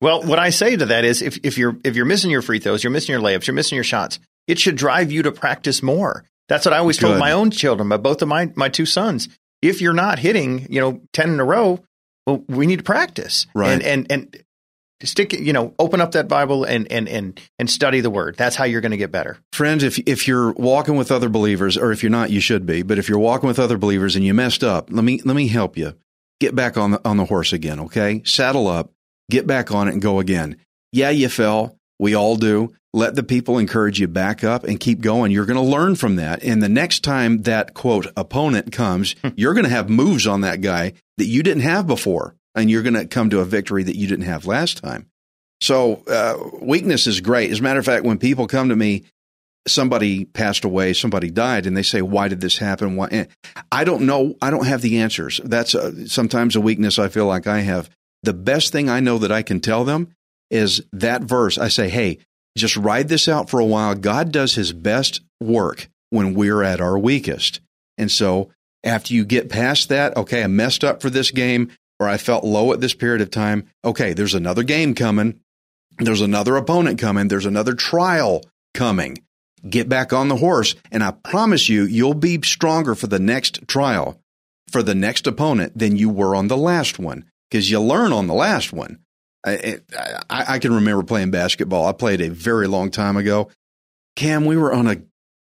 Well, 0.00 0.22
what 0.22 0.38
I 0.38 0.50
say 0.50 0.76
to 0.76 0.86
that 0.86 1.04
is 1.04 1.20
if, 1.20 1.38
if 1.44 1.58
you're 1.58 1.76
if 1.84 1.94
you're 1.96 2.04
missing 2.04 2.30
your 2.30 2.42
free 2.42 2.58
throws, 2.60 2.82
you're 2.84 2.92
missing 2.92 3.12
your 3.12 3.20
layups, 3.20 3.46
you're 3.48 3.54
missing 3.54 3.74
your 3.76 3.84
shots, 3.84 4.18
it 4.46 4.58
should 4.58 4.76
drive 4.76 5.12
you 5.12 5.22
to 5.22 5.32
practice 5.32 5.82
more. 5.82 6.24
That's 6.48 6.66
what 6.66 6.74
I 6.74 6.78
always 6.78 6.98
told 6.98 7.18
my 7.18 7.32
own 7.32 7.50
children, 7.50 7.88
but 7.88 8.02
both 8.02 8.22
of 8.22 8.28
my 8.28 8.52
my 8.56 8.68
two 8.68 8.86
sons. 8.86 9.28
If 9.62 9.80
you're 9.80 9.92
not 9.92 10.18
hitting, 10.18 10.66
you 10.70 10.80
know, 10.80 11.00
ten 11.12 11.30
in 11.30 11.40
a 11.40 11.44
row, 11.44 11.82
well, 12.26 12.44
we 12.48 12.66
need 12.66 12.80
to 12.80 12.84
practice. 12.84 13.46
Right. 13.54 13.72
And 13.72 13.82
and 13.82 14.10
and 14.10 14.44
stick 15.04 15.32
you 15.32 15.52
know, 15.52 15.74
open 15.78 16.00
up 16.00 16.12
that 16.12 16.28
Bible 16.28 16.64
and 16.64 16.90
and 16.90 17.08
and 17.08 17.40
and 17.58 17.70
study 17.70 18.00
the 18.00 18.10
word. 18.10 18.36
That's 18.36 18.56
how 18.56 18.64
you're 18.64 18.80
gonna 18.80 18.96
get 18.96 19.10
better. 19.12 19.38
Friends, 19.52 19.82
if 19.82 19.98
if 20.00 20.28
you're 20.28 20.52
walking 20.52 20.96
with 20.96 21.10
other 21.10 21.28
believers, 21.28 21.76
or 21.76 21.92
if 21.92 22.02
you're 22.02 22.10
not, 22.10 22.30
you 22.30 22.40
should 22.40 22.66
be. 22.66 22.82
But 22.82 22.98
if 22.98 23.08
you're 23.08 23.18
walking 23.18 23.46
with 23.46 23.58
other 23.58 23.78
believers 23.78 24.16
and 24.16 24.24
you 24.24 24.34
messed 24.34 24.64
up, 24.64 24.88
let 24.90 25.04
me 25.04 25.20
let 25.24 25.36
me 25.36 25.48
help 25.48 25.76
you. 25.76 25.94
Get 26.40 26.54
back 26.54 26.76
on 26.76 26.92
the 26.92 27.00
on 27.08 27.16
the 27.16 27.24
horse 27.24 27.52
again, 27.52 27.80
okay? 27.80 28.22
Saddle 28.24 28.66
up, 28.66 28.92
get 29.30 29.46
back 29.46 29.70
on 29.70 29.88
it, 29.88 29.92
and 29.92 30.02
go 30.02 30.18
again. 30.18 30.56
Yeah, 30.92 31.10
you 31.10 31.28
fell. 31.28 31.78
We 32.02 32.16
all 32.16 32.34
do. 32.34 32.74
Let 32.92 33.14
the 33.14 33.22
people 33.22 33.58
encourage 33.58 34.00
you 34.00 34.08
back 34.08 34.42
up 34.42 34.64
and 34.64 34.80
keep 34.80 35.02
going. 35.02 35.30
You're 35.30 35.46
going 35.46 35.54
to 35.54 35.62
learn 35.62 35.94
from 35.94 36.16
that. 36.16 36.42
And 36.42 36.60
the 36.60 36.68
next 36.68 37.04
time 37.04 37.42
that 37.42 37.74
quote 37.74 38.08
opponent 38.16 38.72
comes, 38.72 39.14
hmm. 39.22 39.28
you're 39.36 39.54
going 39.54 39.66
to 39.66 39.70
have 39.70 39.88
moves 39.88 40.26
on 40.26 40.40
that 40.40 40.62
guy 40.62 40.94
that 41.18 41.26
you 41.26 41.44
didn't 41.44 41.62
have 41.62 41.86
before, 41.86 42.34
and 42.56 42.68
you're 42.68 42.82
going 42.82 42.94
to 42.94 43.06
come 43.06 43.30
to 43.30 43.38
a 43.38 43.44
victory 43.44 43.84
that 43.84 43.94
you 43.94 44.08
didn't 44.08 44.24
have 44.24 44.46
last 44.46 44.78
time. 44.78 45.06
So 45.60 46.02
uh, 46.08 46.58
weakness 46.60 47.06
is 47.06 47.20
great. 47.20 47.52
As 47.52 47.60
a 47.60 47.62
matter 47.62 47.78
of 47.78 47.86
fact, 47.86 48.04
when 48.04 48.18
people 48.18 48.48
come 48.48 48.70
to 48.70 48.76
me, 48.76 49.04
somebody 49.68 50.24
passed 50.24 50.64
away, 50.64 50.94
somebody 50.94 51.30
died, 51.30 51.66
and 51.66 51.76
they 51.76 51.84
say, 51.84 52.02
"Why 52.02 52.26
did 52.26 52.40
this 52.40 52.58
happen?" 52.58 52.96
Why? 52.96 53.10
and 53.12 53.28
I 53.70 53.84
don't 53.84 54.06
know. 54.06 54.34
I 54.42 54.50
don't 54.50 54.66
have 54.66 54.82
the 54.82 54.98
answers. 54.98 55.40
That's 55.44 55.76
a, 55.76 56.08
sometimes 56.08 56.56
a 56.56 56.60
weakness 56.60 56.98
I 56.98 57.06
feel 57.06 57.26
like 57.26 57.46
I 57.46 57.60
have. 57.60 57.88
The 58.24 58.34
best 58.34 58.72
thing 58.72 58.90
I 58.90 58.98
know 58.98 59.18
that 59.18 59.30
I 59.30 59.42
can 59.42 59.60
tell 59.60 59.84
them 59.84 60.12
is 60.52 60.82
that 60.92 61.22
verse. 61.22 61.58
I 61.58 61.66
say, 61.68 61.88
"Hey, 61.88 62.18
just 62.56 62.76
ride 62.76 63.08
this 63.08 63.26
out 63.26 63.50
for 63.50 63.58
a 63.58 63.66
while. 63.66 63.96
God 63.96 64.30
does 64.30 64.54
His 64.54 64.72
best 64.72 65.20
work 65.40 65.88
when 66.10 66.34
we're 66.34 66.62
at 66.62 66.80
our 66.80 66.98
weakest." 66.98 67.60
And 67.98 68.10
so, 68.10 68.50
after 68.84 69.14
you 69.14 69.24
get 69.24 69.48
past 69.48 69.88
that, 69.88 70.16
okay, 70.16 70.44
I 70.44 70.46
messed 70.46 70.84
up 70.84 71.02
for 71.02 71.10
this 71.10 71.30
game, 71.30 71.70
or 71.98 72.08
I 72.08 72.16
felt 72.16 72.44
low 72.44 72.72
at 72.72 72.80
this 72.80 72.94
period 72.94 73.20
of 73.20 73.30
time. 73.30 73.64
Okay, 73.84 74.12
there's 74.12 74.34
another 74.34 74.62
game 74.62 74.94
coming. 74.94 75.40
There's 75.98 76.20
another 76.20 76.56
opponent 76.56 76.98
coming. 76.98 77.28
There's 77.28 77.46
another 77.46 77.74
trial 77.74 78.42
coming. 78.74 79.18
Get 79.68 79.88
back 79.88 80.12
on 80.12 80.28
the 80.28 80.36
horse, 80.36 80.74
and 80.90 81.04
I 81.04 81.12
promise 81.12 81.68
you, 81.68 81.84
you'll 81.84 82.14
be 82.14 82.40
stronger 82.42 82.94
for 82.96 83.06
the 83.06 83.20
next 83.20 83.68
trial, 83.68 84.20
for 84.70 84.82
the 84.82 84.94
next 84.94 85.26
opponent 85.26 85.78
than 85.78 85.96
you 85.96 86.08
were 86.08 86.34
on 86.34 86.48
the 86.48 86.56
last 86.56 86.98
one, 86.98 87.24
because 87.48 87.70
you 87.70 87.80
learn 87.80 88.12
on 88.12 88.26
the 88.26 88.34
last 88.34 88.72
one. 88.72 88.98
I, 89.44 89.80
I, 90.30 90.54
I 90.54 90.58
can 90.58 90.74
remember 90.74 91.02
playing 91.02 91.30
basketball. 91.30 91.86
I 91.86 91.92
played 91.92 92.20
a 92.20 92.30
very 92.30 92.68
long 92.68 92.90
time 92.90 93.16
ago. 93.16 93.50
Kam, 94.16 94.44
we 94.44 94.56
were 94.56 94.72
on 94.72 94.86
a 94.86 95.02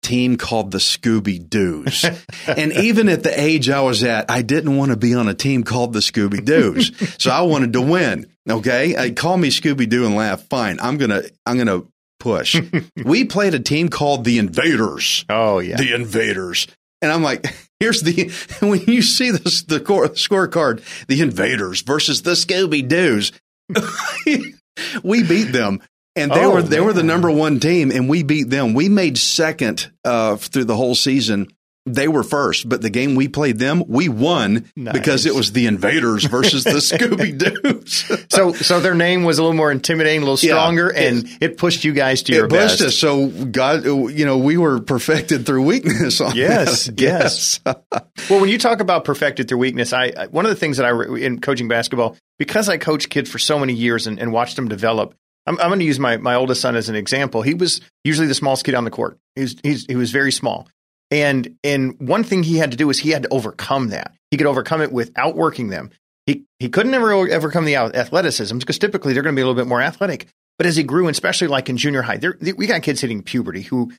team 0.02 0.38
called 0.38 0.72
the 0.72 0.78
Scooby 0.78 1.50
Doos. 1.50 2.04
and 2.48 2.72
even 2.74 3.10
at 3.10 3.24
the 3.24 3.40
age 3.40 3.70
I 3.70 3.82
was 3.82 4.04
at, 4.04 4.30
I 4.30 4.42
didn't 4.42 4.76
want 4.76 4.92
to 4.92 4.98
be 4.98 5.14
on 5.14 5.28
a 5.28 5.34
team 5.34 5.64
called 5.64 5.94
the 5.94 6.00
Scooby 6.00 6.44
Doos. 6.44 6.92
so 7.18 7.32
I 7.32 7.42
wanted 7.42 7.74
to 7.74 7.82
win. 7.82 8.28
Okay. 8.50 8.96
Uh, 8.96 9.14
call 9.14 9.38
me 9.38 9.50
Scooby 9.50 9.88
Doo 9.88 10.06
and 10.06 10.16
laugh. 10.16 10.44
Fine. 10.50 10.80
I'm 10.82 10.98
going 10.98 11.12
to, 11.12 11.32
I'm 11.46 11.56
going 11.56 11.68
to 11.68 11.88
push. 12.20 12.60
we 13.06 13.26
played 13.26 13.54
a 13.54 13.60
team 13.60 13.90
called 13.90 14.26
the 14.26 14.40
Invaders. 14.40 15.26
Oh 15.30 15.60
yeah. 15.60 15.78
The 15.78 15.94
Invaders. 15.94 16.68
And 17.02 17.12
I'm 17.12 17.24
like, 17.24 17.46
here's 17.80 18.02
the, 18.02 18.32
when 18.60 18.82
you 18.82 19.02
see 19.02 19.32
this, 19.32 19.64
the 19.64 19.80
score, 19.80 20.08
scorecard, 20.10 20.84
the 21.08 21.22
Invaders 21.22 21.82
versus 21.82 22.24
the 22.24 22.32
Scooby 22.32 22.86
Doos, 22.88 23.32
we 25.04 25.24
beat 25.24 25.52
them. 25.52 25.82
And 26.16 26.32
they 26.32 26.44
Oh, 26.44 26.56
were 26.56 26.62
they 26.62 26.80
were 26.82 26.92
the 26.94 27.04
number 27.04 27.32
one 27.32 27.60
team, 27.60 27.92
and 27.92 28.10
we 28.10 28.24
beat 28.24 28.50
them. 28.50 28.74
We 28.74 28.90
made 28.90 29.18
second 29.18 29.90
uh, 30.04 30.36
through 30.36 30.66
the 30.66 30.76
whole 30.76 30.96
season. 30.96 31.48
They 31.86 32.08
were 32.08 32.24
first, 32.24 32.68
but 32.68 32.82
the 32.82 32.90
game 32.90 33.16
we 33.16 33.28
played 33.30 33.58
them, 33.58 33.84
we 33.88 34.10
won 34.10 34.70
because 34.76 35.26
it 35.26 35.34
was 35.34 35.54
the 35.54 35.66
Invaders 35.66 36.26
versus 36.26 36.64
the 36.64 36.72
Scooby 36.74 37.36
Doos. 37.38 38.26
so 38.30 38.52
so 38.54 38.80
their 38.80 38.94
name 38.96 39.24
was 39.24 39.40
a 39.40 39.44
little 39.44 39.56
more 39.56 39.72
intimidating, 39.72 40.22
a 40.22 40.26
little 40.26 40.46
Yeah. 40.46 40.54
stronger, 40.56 40.90
and 40.94 41.26
it 41.40 41.58
pushed 41.58 41.86
you 41.86 41.94
guys 41.94 42.22
to 42.24 42.34
your 42.34 42.46
it 42.46 42.50
pushed 42.50 42.80
best. 42.80 42.82
us. 42.82 42.98
So 42.98 43.28
God, 43.28 43.86
you 43.86 44.26
know, 44.26 44.38
we 44.40 44.58
were 44.58 44.82
perfected 44.82 45.46
through 45.46 45.64
weakness. 45.64 46.20
On 46.22 46.36
Yes, 46.36 46.88
that. 46.88 47.00
yes. 47.00 47.60
Well, 47.66 48.42
when 48.42 48.50
you 48.50 48.58
talk 48.60 48.82
about 48.82 49.06
perfected 49.06 49.48
through 49.48 49.60
weakness, 49.60 49.94
I, 49.94 50.12
I 50.16 50.28
one 50.28 50.46
of 50.46 50.50
the 50.50 50.58
things 50.58 50.78
that 50.78 50.86
I 50.86 51.16
in 51.18 51.40
coaching 51.40 51.70
basketball 51.70 52.18
because 52.40 52.70
I 52.70 52.78
coached 52.78 53.10
kids 53.10 53.30
for 53.30 53.38
so 53.38 53.60
many 53.60 53.74
years 53.74 54.08
and, 54.08 54.18
and 54.18 54.32
watched 54.32 54.56
them 54.56 54.68
develop. 54.68 55.14
I'm, 55.46 55.60
I'm 55.60 55.68
going 55.68 55.80
to 55.80 55.86
use 55.86 56.00
my 56.00 56.18
my 56.18 56.36
oldest 56.36 56.62
son 56.62 56.76
as 56.76 56.90
an 56.90 56.96
example. 56.96 57.42
He 57.42 57.54
was 57.54 57.82
usually 58.04 58.28
the 58.28 58.34
smallest 58.34 58.66
kid 58.66 58.76
on 58.76 58.86
the 58.86 58.92
court. 58.92 59.18
He's, 59.36 59.56
he's 59.62 59.86
he 59.86 59.96
was 59.96 60.12
very 60.12 60.32
small, 60.32 60.68
and 61.12 61.56
and 61.64 62.00
one 62.00 62.24
thing 62.24 62.44
he 62.44 62.58
had 62.58 62.72
to 62.72 62.78
do 62.78 62.88
was 62.88 63.00
he 63.00 63.12
had 63.12 63.24
to 63.24 63.30
overcome 63.30 63.90
that. 63.90 64.14
He 64.32 64.38
could 64.38 64.48
overcome 64.48 64.82
it 64.82 64.92
with 64.92 65.12
outworking 65.16 65.70
them. 65.70 65.92
He 66.26 66.46
he 66.60 66.70
couldn't 66.70 66.94
ever 66.94 67.12
overcome 67.12 67.66
the 67.66 67.76
athleticism 67.76 68.58
because 68.58 68.80
typically 68.80 69.14
they're 69.14 69.24
going 69.24 69.36
to 69.36 69.40
be 69.40 69.44
a 69.44 69.46
little 69.46 69.62
bit 69.62 69.68
more 69.68 69.82
athletic. 69.82 70.28
But 70.58 70.66
as 70.66 70.76
he 70.76 70.84
grew, 70.84 71.08
and 71.08 71.16
especially 71.16 71.48
like 71.48 71.70
in 71.70 71.78
junior 71.78 72.02
high, 72.02 72.20
we 72.58 72.68
got 72.68 72.84
kids 72.84 73.02
hitting 73.02 73.24
puberty 73.24 73.62
who 73.62 73.92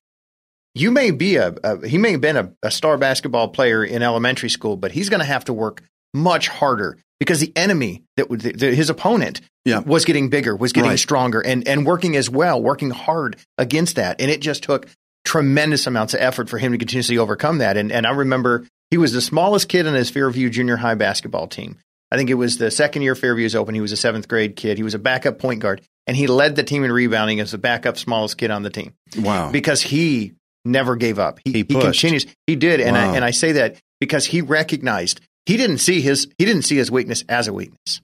you 0.74 0.90
may 0.90 1.10
be 1.10 1.36
a, 1.36 1.54
a 1.64 1.88
he 1.88 1.98
may 1.98 2.12
have 2.12 2.20
been 2.20 2.36
a, 2.36 2.52
a 2.62 2.70
star 2.70 2.96
basketball 2.98 3.48
player 3.48 3.84
in 3.84 4.02
elementary 4.02 4.50
school, 4.50 4.76
but 4.76 4.92
he's 4.92 5.08
going 5.08 5.20
to 5.20 5.26
have 5.26 5.44
to 5.46 5.52
work 5.52 5.82
much 6.14 6.48
harder 6.48 6.98
because 7.20 7.38
the 7.38 7.52
enemy 7.54 8.02
that 8.16 8.28
would 8.28 8.40
the, 8.40 8.74
his 8.74 8.90
opponent 8.90 9.40
Yeah. 9.64 9.78
was 9.80 10.04
getting 10.04 10.28
bigger, 10.30 10.56
was 10.56 10.72
getting 10.72 10.90
Right. 10.90 10.98
stronger, 10.98 11.40
and 11.40 11.68
and 11.68 11.86
working 11.86 12.16
as 12.16 12.28
well, 12.28 12.60
working 12.60 12.90
hard 12.90 13.36
against 13.58 13.94
that, 13.96 14.20
and 14.20 14.30
it 14.30 14.40
just 14.40 14.62
took 14.64 14.88
tremendous 15.24 15.86
amounts 15.86 16.14
of 16.14 16.20
effort 16.20 16.48
for 16.48 16.58
him 16.58 16.72
to 16.72 16.78
continuously 16.78 17.18
overcome 17.18 17.58
that. 17.58 17.76
And 17.76 17.92
and 17.92 18.06
I 18.06 18.10
remember 18.10 18.66
he 18.90 18.96
was 18.96 19.12
the 19.12 19.20
smallest 19.20 19.68
kid 19.68 19.86
on 19.86 19.94
his 19.94 20.10
Fairview 20.10 20.50
junior 20.50 20.76
high 20.76 20.94
basketball 20.94 21.46
team. 21.46 21.76
I 22.10 22.16
think 22.16 22.28
it 22.30 22.34
was 22.34 22.58
the 22.58 22.70
second 22.72 23.02
year 23.02 23.14
Fairview's 23.14 23.54
open. 23.54 23.74
He 23.76 23.80
was 23.80 23.92
a 23.92 23.96
seventh 23.96 24.26
grade 24.26 24.56
kid. 24.56 24.78
He 24.78 24.82
was 24.82 24.94
a 24.94 24.98
backup 24.98 25.38
point 25.38 25.60
guard, 25.60 25.80
and 26.08 26.16
he 26.16 26.26
led 26.26 26.56
the 26.56 26.64
team 26.64 26.82
in 26.82 26.90
rebounding 26.90 27.38
as 27.38 27.52
the 27.52 27.58
backup 27.58 27.96
smallest 27.98 28.36
kid 28.38 28.50
on 28.50 28.62
the 28.64 28.70
team 28.70 28.94
Wow. 29.16 29.52
because 29.52 29.80
he 29.82 30.32
never 30.64 30.96
gave 30.96 31.18
up. 31.20 31.38
He, 31.44 31.52
He 31.52 31.58
he, 31.58 31.64
continues. 31.80 32.26
He 32.48 32.56
did, 32.56 32.80
and 32.80 32.96
Wow. 32.96 33.12
I 33.12 33.16
and 33.16 33.24
I 33.24 33.30
say 33.30 33.52
that 33.52 33.76
because 34.00 34.26
he 34.26 34.40
recognized 34.40 35.20
he 35.46 35.56
didn't 35.56 35.78
see 35.78 36.00
his 36.00 36.28
he 36.38 36.44
didn't 36.44 36.62
see 36.62 36.76
his 36.76 36.90
weakness 36.90 37.24
as 37.28 37.48
a 37.48 37.52
weakness. 37.52 38.00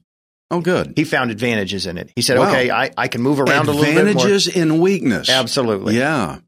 Oh, 0.49 0.61
good. 0.61 0.93
He 0.95 1.03
found 1.03 1.29
advantages 1.31 1.85
in 1.85 1.97
it. 1.97 2.11
He 2.15 2.21
said, 2.21 2.37
Wow. 2.37 2.49
"Okay, 2.49 2.71
I, 2.71 2.91
I 2.95 3.07
can 3.09 3.21
move 3.21 3.39
around 3.39 3.67
a 3.67 3.71
little 3.71 3.83
bit. 3.83 3.97
Advantages 3.97 4.47
in 4.47 4.79
weakness. 4.79 5.29
Absolutely. 5.29 5.97
Yeah. 5.97 6.39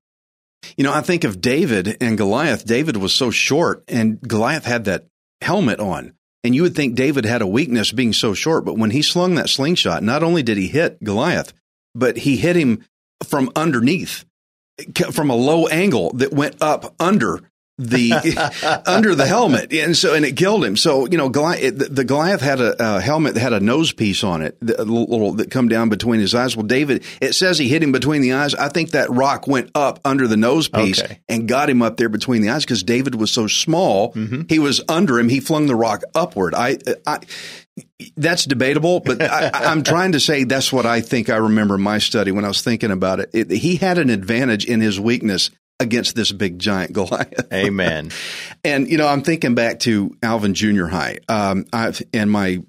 You 0.78 0.84
know, 0.84 0.94
I 0.94 1.02
think 1.02 1.24
of 1.24 1.42
David 1.42 1.98
and 2.02 2.18
Goliath. 2.18 2.66
David 2.66 2.98
was 2.98 3.14
so 3.14 3.30
short, 3.32 3.84
and 3.88 4.20
Goliath 4.22 4.66
had 4.66 4.86
that 4.86 5.06
helmet 5.42 5.80
on. 5.80 6.14
And 6.44 6.56
you 6.56 6.62
would 6.62 6.76
think 6.76 6.96
David 6.96 7.26
had 7.26 7.42
a 7.42 7.48
weakness 7.48 7.92
being 7.92 8.14
so 8.14 8.34
short, 8.34 8.64
but 8.64 8.78
when 8.78 8.92
he 8.92 9.02
slung 9.02 9.36
that 9.36 9.50
slingshot, 9.50 10.04
not 10.04 10.24
only 10.24 10.44
did 10.44 10.58
he 10.58 10.68
hit 10.68 11.04
Goliath, 11.04 11.52
but 11.94 12.18
he 12.18 12.38
hit 12.38 12.56
him 12.56 12.86
from 13.26 13.52
underneath, 13.56 14.24
from 15.12 15.30
a 15.30 15.36
low 15.36 15.68
angle 15.68 16.12
that 16.14 16.32
went 16.32 16.62
up 16.62 16.96
under 17.00 17.42
the 17.80 18.84
under 18.86 19.16
the 19.16 19.26
helmet, 19.26 19.74
and 19.74 19.96
so 19.96 20.14
and 20.14 20.26
it 20.26 20.36
killed 20.36 20.64
him. 20.64 20.76
So 20.76 21.08
you 21.08 21.18
know, 21.18 21.30
Goliath, 21.30 21.78
the, 21.78 21.86
the 21.86 22.04
Goliath 22.04 22.42
had 22.42 22.60
a, 22.60 22.98
a 22.98 23.02
helmet 23.02 23.34
that 23.36 23.40
had 23.40 23.54
a 23.54 23.60
nose 23.60 23.94
piece 23.94 24.24
on 24.24 24.42
it, 24.42 24.58
the, 24.60 24.82
a 24.82 24.84
little 24.84 25.34
that 25.34 25.50
come 25.50 25.70
down 25.70 25.90
between 25.90 26.20
his 26.20 26.36
eyes. 26.36 26.56
Well, 26.56 26.66
David, 26.66 27.04
it 27.22 27.34
says 27.34 27.58
he 27.58 27.70
hit 27.70 27.82
him 27.82 27.92
between 27.92 28.22
the 28.22 28.34
eyes. 28.34 28.54
I 28.54 28.70
think 28.70 28.92
that 28.92 29.10
rock 29.10 29.48
went 29.48 29.72
up 29.74 30.00
under 30.04 30.28
the 30.28 30.38
nose 30.38 30.68
piece 30.68 31.02
Okay. 31.02 31.20
and 31.30 31.48
got 31.48 31.70
him 31.70 31.82
up 31.82 31.98
there 31.98 32.10
between 32.10 32.42
the 32.42 32.50
eyes 32.50 32.66
because 32.66 32.84
David 32.84 33.16
was 33.16 33.32
so 33.32 33.48
small. 33.48 34.14
Mm-hmm. 34.14 34.42
He 34.50 34.60
was 34.60 34.82
under 34.90 35.18
him. 35.18 35.30
He 35.30 35.40
flung 35.40 35.68
the 35.68 35.76
rock 35.76 36.04
upward. 36.14 36.54
I, 36.54 36.78
I 37.08 37.20
that's 38.18 38.46
debatable, 38.46 39.00
but 39.00 39.22
I, 39.22 39.52
I'm 39.54 39.84
trying 39.84 40.12
to 40.14 40.20
say 40.20 40.44
that's 40.44 40.74
what 40.74 40.86
I 40.86 41.02
think 41.02 41.30
I 41.30 41.38
remember 41.38 41.76
in 41.76 41.82
my 41.82 42.00
study 42.00 42.32
when 42.32 42.44
I 42.44 42.50
was 42.50 42.62
thinking 42.62 42.92
about 42.92 43.20
it. 43.22 43.30
it. 43.34 43.52
He 43.52 43.78
had 43.78 43.98
an 43.98 44.10
advantage 44.10 44.66
in 44.66 44.82
his 44.82 45.00
weakness 45.00 45.50
against 45.80 46.16
this 46.16 46.32
big 46.32 46.60
giant 46.60 46.94
Goliath. 46.94 47.48
Amen. 47.54 48.12
And 48.64 48.90
you 48.90 48.98
know, 48.98 49.08
I'm 49.08 49.22
thinking 49.22 49.56
back 49.56 49.80
to 49.80 50.16
Alvin 50.22 50.54
Junior 50.54 50.88
High, 50.88 51.20
um, 51.28 51.66
I, 51.72 51.94
and 52.14 52.30
my 52.30 52.62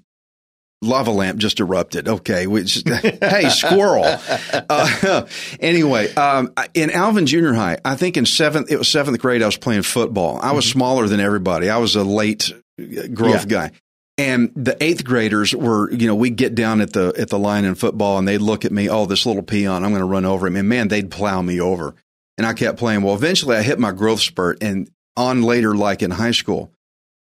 lava 0.81 1.11
lamp 1.11 1.37
just 1.37 1.59
erupted. 1.59 2.07
Okay, 2.07 2.47
which 2.47 2.83
hey 2.85 3.49
squirrel. 3.49 4.05
Uh, 4.05 5.25
anyway, 5.59 6.13
um, 6.15 6.53
in 6.73 6.91
Alvin 6.91 7.25
Junior 7.25 7.53
High, 7.53 7.77
I 7.83 7.95
think 7.95 8.17
in 8.17 8.25
seventh, 8.25 8.71
it 8.71 8.77
was 8.77 8.87
seventh 8.87 9.19
grade. 9.19 9.43
I 9.43 9.45
was 9.45 9.57
playing 9.57 9.83
football. 9.83 10.39
I 10.41 10.53
was 10.53 10.65
smaller 10.69 11.07
than 11.07 11.19
everybody. 11.19 11.69
I 11.69 11.77
was 11.77 11.95
a 11.95 12.03
late 12.03 12.51
uh, 12.79 13.07
growth 13.13 13.47
guy. 13.47 13.71
And 14.17 14.51
the 14.55 14.77
eighth 14.83 15.03
graders 15.03 15.55
were, 15.55 15.91
you 15.91 16.05
know, 16.05 16.13
we'd 16.13 16.35
get 16.35 16.53
down 16.53 16.81
at 16.81 16.93
the 16.93 17.13
at 17.17 17.29
the 17.29 17.39
line 17.39 17.65
in 17.65 17.73
football, 17.75 18.19
and 18.19 18.27
they'd 18.27 18.37
look 18.37 18.65
at 18.65 18.71
me, 18.71 18.87
oh, 18.87 19.05
this 19.05 19.25
little 19.25 19.41
peon, 19.41 19.83
I'm 19.83 19.91
going 19.91 20.01
to 20.01 20.05
run 20.05 20.25
over 20.25 20.45
him, 20.45 20.57
and 20.57 20.69
man, 20.69 20.89
they'd 20.89 21.09
plow 21.09 21.41
me 21.41 21.59
over. 21.59 21.95
And 22.37 22.47
I 22.47 22.53
kept 22.53 22.79
playing. 22.79 23.03
Well, 23.03 23.15
eventually, 23.15 23.55
I 23.55 23.61
hit 23.61 23.79
my 23.79 23.91
growth 23.91 24.21
spurt, 24.21 24.63
and 24.63 24.89
on 25.15 25.43
later, 25.43 25.75
like 25.75 26.01
in 26.01 26.11
high 26.11 26.31
school, 26.31 26.71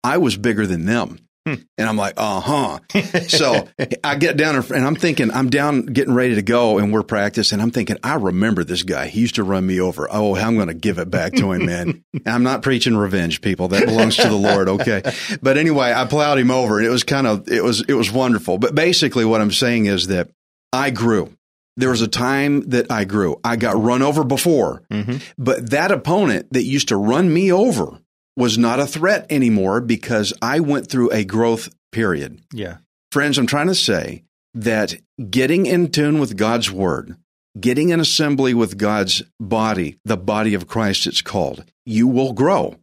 I 0.04 0.18
was 0.18 0.38
bigger 0.38 0.66
than 0.66 0.86
them. 0.86 1.20
And 1.46 1.90
I'm 1.90 1.98
like, 1.98 2.14
uh 2.18 2.40
huh. 2.40 2.80
so 3.28 3.68
I 4.04 4.16
get 4.16 4.38
down 4.38 4.56
and 4.56 4.86
I'm 4.86 4.96
thinking, 4.96 5.32
I'm 5.32 5.50
down 5.50 5.86
getting 5.86 6.14
ready 6.14 6.36
to 6.36 6.42
go 6.42 6.78
and 6.78 6.94
we're 6.94 7.04
practicing. 7.04 7.60
I'm 7.60 7.72
thinking, 7.72 7.98
I 8.04 8.16
remember 8.16 8.64
this 8.64 8.84
guy. 8.84 9.08
He 9.08 9.22
used 9.22 9.36
to 9.36 9.44
run 9.44 9.66
me 9.66 9.80
over. 9.80 10.08
Oh, 10.12 10.36
I'm 10.36 10.56
going 10.56 10.68
to 10.68 10.74
give 10.74 11.00
it 11.00 11.10
back 11.10 11.34
to 11.34 11.52
him, 11.52 11.66
man. 11.66 12.04
And 12.14 12.28
I'm 12.28 12.44
not 12.44 12.64
preaching 12.64 12.98
revenge, 12.98 13.40
people. 13.42 13.70
That 13.70 13.86
belongs 13.86 14.18
to 14.18 14.28
the 14.28 14.36
Lord. 14.36 14.68
Okay. 14.68 15.02
But 15.42 15.58
anyway, 15.58 15.94
I 15.94 16.06
plowed 16.06 16.38
him 16.38 16.52
over 16.52 16.80
and 16.80 16.88
it 16.88 16.90
was 16.90 17.04
kind 17.04 17.26
of, 17.26 17.48
it 17.48 17.64
was, 17.64 17.82
it 17.88 17.94
was 17.94 18.12
wonderful. 18.12 18.58
But 18.58 18.76
basically 18.76 19.26
what 19.26 19.42
I'm 19.42 19.52
saying 19.52 19.86
is 19.86 20.08
that 20.08 20.30
I 20.74 20.90
grew. 20.90 21.34
There 21.80 21.90
was 21.90 22.02
a 22.02 22.08
time 22.08 22.62
that 22.72 22.92
I 22.92 23.06
grew. 23.06 23.40
I 23.42 23.56
got 23.56 23.82
run 23.82 24.02
over 24.02 24.26
before, 24.26 24.84
mm-hmm. 24.92 25.18
but 25.38 25.70
that 25.70 25.92
opponent 25.92 26.52
that 26.52 26.64
used 26.64 26.90
to 26.90 26.98
run 26.98 27.34
me 27.34 27.52
over 27.54 28.00
was 28.36 28.58
not 28.58 28.82
a 28.82 28.86
threat 28.86 29.26
anymore 29.30 29.80
because 29.80 30.34
I 30.42 30.60
went 30.60 30.90
through 30.90 31.12
a 31.12 31.24
growth 31.24 31.70
period. 31.94 32.42
Yeah. 32.54 32.78
Friends, 33.14 33.38
I'm 33.38 33.48
trying 33.48 33.68
to 33.68 33.76
say 33.76 34.24
that 34.54 34.96
getting 35.30 35.66
in 35.66 35.90
tune 35.90 36.20
with 36.20 36.36
God's 36.36 36.70
word, 36.70 37.16
getting 37.58 37.90
in 37.90 38.02
assembly 38.02 38.54
with 38.54 38.78
God's 38.78 39.24
body, 39.40 39.98
the 40.04 40.18
body 40.18 40.54
of 40.54 40.68
Christ, 40.68 41.08
it's 41.08 41.22
called, 41.22 41.64
you 41.86 42.10
will 42.10 42.34
grow. 42.34 42.76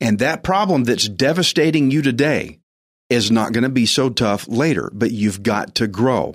And 0.00 0.18
that 0.18 0.42
problem 0.42 0.84
that's 0.84 1.08
devastating 1.08 1.92
you 1.92 2.02
today 2.02 2.58
is 3.08 3.30
not 3.30 3.52
going 3.52 3.64
to 3.64 3.70
be 3.70 3.86
so 3.86 4.10
tough 4.10 4.48
later, 4.48 4.90
but 4.92 5.12
you've 5.12 5.42
got 5.42 5.76
to 5.76 5.86
grow. 5.86 6.34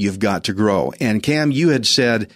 You've 0.00 0.18
got 0.18 0.44
to 0.44 0.52
grow. 0.52 0.92
And 1.00 1.22
Kam, 1.22 1.50
you 1.50 1.68
had 1.68 1.86
said 1.86 2.30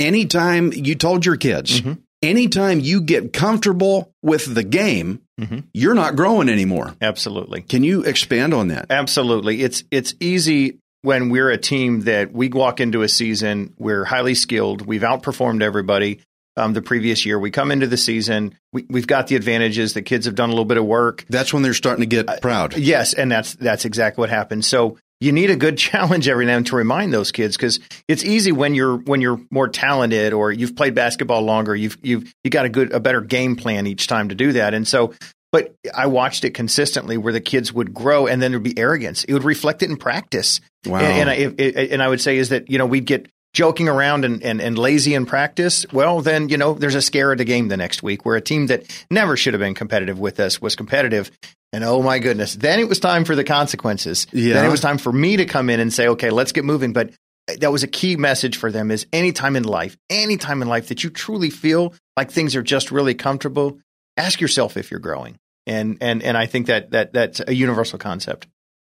anytime 0.00 0.72
you 0.72 0.94
told 0.94 1.24
your 1.26 1.36
kids, 1.36 1.80
Mhm. 1.80 1.98
anytime 2.22 2.80
you 2.80 3.00
get 3.00 3.32
comfortable 3.32 4.12
with 4.22 4.54
the 4.54 4.62
game, 4.64 5.20
Mhm. 5.40 5.64
you're 5.74 5.94
not 5.94 6.16
growing 6.16 6.48
anymore. 6.48 6.94
Absolutely. 7.00 7.62
Can 7.62 7.84
you 7.84 8.02
expand 8.02 8.54
on 8.54 8.68
that? 8.68 8.86
Absolutely. 8.90 9.62
It's 9.62 9.84
it's 9.90 10.14
easy 10.20 10.78
when 11.02 11.30
we're 11.30 11.50
a 11.50 11.58
team 11.58 12.02
that 12.02 12.32
we 12.32 12.48
walk 12.48 12.80
into 12.80 13.02
a 13.02 13.08
season, 13.08 13.72
we're 13.76 14.04
highly 14.04 14.34
skilled, 14.34 14.86
we've 14.86 15.02
outperformed 15.02 15.62
everybody 15.62 16.20
um, 16.56 16.74
the 16.74 16.82
previous 16.82 17.24
year. 17.24 17.38
We 17.38 17.50
come 17.50 17.72
into 17.72 17.86
the 17.86 17.96
season, 17.96 18.54
we, 18.74 18.84
we've 18.90 19.06
got 19.06 19.26
the 19.28 19.36
advantages. 19.36 19.94
The 19.94 20.02
kids 20.02 20.26
have 20.26 20.34
done 20.34 20.50
a 20.50 20.52
little 20.52 20.66
bit 20.66 20.76
of 20.76 20.84
work. 20.84 21.24
That's 21.30 21.50
when 21.52 21.62
they're 21.62 21.72
starting 21.72 22.02
to 22.02 22.06
get 22.06 22.42
proud. 22.42 22.76
Yes, 22.76 23.14
and 23.14 23.32
that's 23.32 23.54
that's 23.54 23.84
exactly 23.86 24.20
what 24.22 24.28
happens. 24.30 24.66
So 24.66 24.98
you 25.22 25.32
need 25.32 25.50
a 25.50 25.56
good 25.56 25.78
challenge 25.88 26.28
every 26.28 26.44
now 26.46 26.56
and 26.56 26.66
then 26.66 26.70
to 26.70 26.76
remind 26.76 27.12
those 27.12 27.32
kids 27.32 27.56
because 27.56 27.80
it's 28.08 28.24
easy 28.24 28.52
when 28.52 28.74
you're 28.74 28.96
when 28.96 29.20
you're 29.20 29.40
more 29.50 29.68
talented 29.68 30.32
or 30.32 30.50
you've 30.52 30.76
played 30.76 30.94
basketball 30.94 31.42
longer. 31.42 31.74
You've 31.74 31.96
you've 32.02 32.32
you 32.44 32.50
got 32.50 32.64
a 32.64 32.68
good 32.68 32.92
a 32.92 33.00
better 33.00 33.20
game 33.20 33.56
plan 33.56 33.86
each 33.86 34.06
time 34.06 34.28
to 34.30 34.34
do 34.34 34.52
that. 34.52 34.74
And 34.74 34.86
so, 34.86 35.14
but 35.52 35.74
I 35.94 36.06
watched 36.06 36.44
it 36.44 36.50
consistently 36.54 37.16
where 37.16 37.32
the 37.32 37.40
kids 37.40 37.72
would 37.72 37.94
grow 37.94 38.26
and 38.26 38.42
then 38.42 38.50
there'd 38.52 38.62
be 38.62 38.78
arrogance. 38.78 39.24
It 39.24 39.32
would 39.32 39.44
reflect 39.44 39.82
it 39.82 39.90
in 39.90 39.96
practice. 39.96 40.60
Wow. 40.86 40.98
And, 41.00 41.20
and 41.20 41.30
I, 41.30 41.34
it, 41.34 41.60
it- 41.60 41.92
and 41.92 42.02
I 42.02 42.08
would 42.08 42.20
say 42.20 42.36
is 42.36 42.48
that 42.50 42.70
you 42.70 42.78
know 42.78 42.86
we'd 42.86 43.06
get 43.06 43.28
joking 43.54 43.86
around 43.86 44.24
and, 44.24 44.42
and, 44.42 44.62
and 44.62 44.78
lazy 44.78 45.14
in 45.14 45.26
practice, 45.26 45.84
well, 45.92 46.22
then, 46.22 46.48
you 46.48 46.56
know, 46.56 46.72
there's 46.72 46.94
a 46.94 47.02
scare 47.02 47.32
at 47.32 47.40
a 47.40 47.44
game 47.44 47.68
the 47.68 47.76
next 47.76 48.02
week 48.02 48.24
where 48.24 48.34
a 48.34 48.40
team 48.40 48.68
that 48.68 48.82
never 49.10 49.36
should 49.36 49.52
have 49.52 49.60
been 49.60 49.74
competitive 49.74 50.18
with 50.18 50.40
us 50.40 50.62
was 50.62 50.74
competitive. 50.74 51.30
And 51.72 51.84
oh 51.84 52.02
my 52.02 52.18
goodness, 52.18 52.54
then 52.54 52.80
it 52.80 52.88
was 52.88 53.00
time 53.00 53.24
for 53.24 53.34
the 53.34 53.44
consequences. 53.44 54.26
Yeah. 54.32 54.54
Then 54.54 54.66
it 54.66 54.70
was 54.70 54.80
time 54.80 54.98
for 54.98 55.12
me 55.12 55.38
to 55.38 55.46
come 55.46 55.70
in 55.70 55.80
and 55.80 55.92
say, 55.92 56.08
okay, 56.08 56.30
let's 56.30 56.52
get 56.52 56.64
moving. 56.64 56.92
But 56.92 57.12
eh, 57.48 57.56
that 57.60 57.72
was 57.72 57.82
a 57.82 57.88
key 57.88 58.16
message 58.16 58.56
for 58.56 58.70
them 58.70 58.90
is 58.90 59.06
anytime 59.12 59.56
in 59.56 59.64
life, 59.64 59.96
anytime 60.10 60.60
in 60.60 60.68
life 60.68 60.88
that 60.88 61.02
you 61.02 61.10
truly 61.10 61.48
feel 61.48 61.94
like 62.16 62.30
things 62.30 62.54
are 62.54 62.62
just 62.62 62.90
really 62.90 63.14
comfortable, 63.14 63.78
ask 64.16 64.40
yourself 64.40 64.76
if 64.76 64.90
you're 64.90 65.00
growing. 65.00 65.38
And, 65.66 65.98
and, 66.00 66.22
and 66.22 66.36
I 66.36 66.46
think 66.46 66.66
that, 66.66 66.90
that 66.90 67.12
that's 67.12 67.40
a 67.46 67.54
universal 67.54 67.98
concept. 67.98 68.48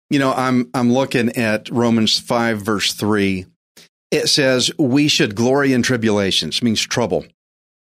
You 0.10 0.18
know, 0.18 0.34
I'm 0.34 0.72
I'm 0.74 0.92
looking 0.92 1.38
at 1.38 1.70
Romans 1.70 2.18
5 2.18 2.62
verse 2.62 2.94
3. 2.94 3.46
It 4.10 4.28
says, 4.28 4.72
"We 4.80 5.08
should 5.08 5.36
glory 5.36 5.72
in 5.72 5.84
tribulations," 5.84 6.64
means 6.64 6.82
trouble, 6.82 7.28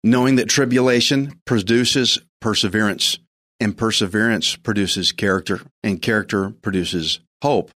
knowing 0.04 0.36
that 0.36 0.46
tribulation 0.50 1.40
produces 1.46 2.18
perseverance, 2.42 3.18
and 3.60 3.76
perseverance 3.76 4.56
produces 4.56 5.12
character, 5.12 5.60
and 5.82 6.00
character 6.00 6.50
produces 6.62 7.20
hope. 7.42 7.70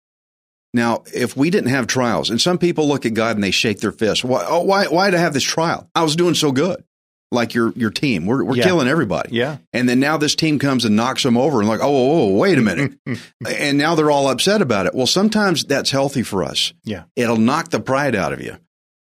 Now, 0.75 1.03
if 1.13 1.37
we 1.37 1.51
didn't 1.51 1.71
have 1.71 1.87
trials, 1.87 2.31
and 2.31 2.41
some 2.41 2.57
people 2.59 2.89
look 2.89 3.05
at 3.05 3.15
God 3.15 3.37
and 3.37 3.45
they 3.45 3.51
shake 3.51 3.81
their 3.81 3.93
fist, 3.93 4.25
why 4.25 4.45
oh, 4.49 4.63
why 4.63 4.87
why 4.87 5.11
did 5.11 5.19
I 5.19 5.23
have 5.23 5.35
this 5.35 5.43
trial? 5.45 5.89
I 5.95 6.03
was 6.03 6.17
doing 6.17 6.35
so 6.35 6.51
good. 6.53 6.83
Like 7.31 7.55
your 7.55 7.73
your 7.73 7.91
team. 7.91 8.27
We're 8.27 8.45
we're 8.45 8.57
Yeah. 8.57 8.65
killing 8.65 8.89
everybody. 8.89 9.31
Yeah. 9.37 9.57
And 9.73 9.89
then 9.89 10.01
now 10.01 10.17
this 10.19 10.35
team 10.35 10.59
comes 10.59 10.85
and 10.85 10.97
knocks 10.97 11.23
them 11.23 11.37
over 11.39 11.61
and 11.61 11.69
like, 11.69 11.81
oh, 11.81 11.85
oh, 11.87 12.23
oh, 12.29 12.37
wait 12.37 12.59
a 12.59 12.63
minute. 12.63 12.93
and 13.47 13.79
now 13.79 13.95
they're 13.95 14.11
all 14.11 14.29
upset 14.29 14.61
about 14.63 14.85
it. 14.87 14.95
Well, 14.95 15.07
sometimes 15.07 15.65
that's 15.65 15.91
healthy 15.91 16.23
for 16.23 16.43
us. 16.45 16.75
Yeah. 16.85 17.05
It'll 17.17 17.39
knock 17.39 17.71
the 17.71 17.81
pride 17.81 18.15
out 18.15 18.33
of 18.35 18.41
you. 18.43 18.59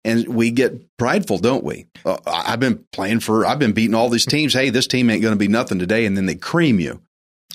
And 0.08 0.28
we 0.34 0.50
get 0.50 0.96
prideful, 0.96 1.38
don't 1.38 1.64
we? 1.64 1.86
Uh, 2.04 2.16
I've 2.26 2.60
been 2.60 2.84
playing 2.92 3.20
for, 3.20 3.44
I've 3.46 3.58
been 3.58 3.72
beating 3.72 3.94
all 3.94 4.08
these 4.08 4.26
teams. 4.26 4.54
Hey, 4.54 4.70
this 4.70 4.86
team 4.86 5.10
ain't 5.10 5.22
going 5.22 5.32
to 5.34 5.38
be 5.38 5.48
nothing 5.48 5.78
today. 5.78 6.06
And 6.06 6.16
then 6.16 6.26
they 6.26 6.34
cream 6.34 6.80
you. 6.80 7.00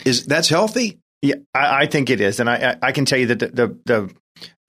Is 0.05 0.25
that's 0.25 0.49
healthy? 0.49 0.99
Yeah, 1.21 1.35
I, 1.53 1.83
I 1.83 1.85
think 1.85 2.09
it 2.09 2.19
is, 2.19 2.39
and 2.39 2.49
I, 2.49 2.75
I 2.81 2.91
can 2.91 3.05
tell 3.05 3.17
you 3.19 3.27
that 3.27 3.39
the, 3.39 3.47
the 3.47 3.77
the 3.85 4.15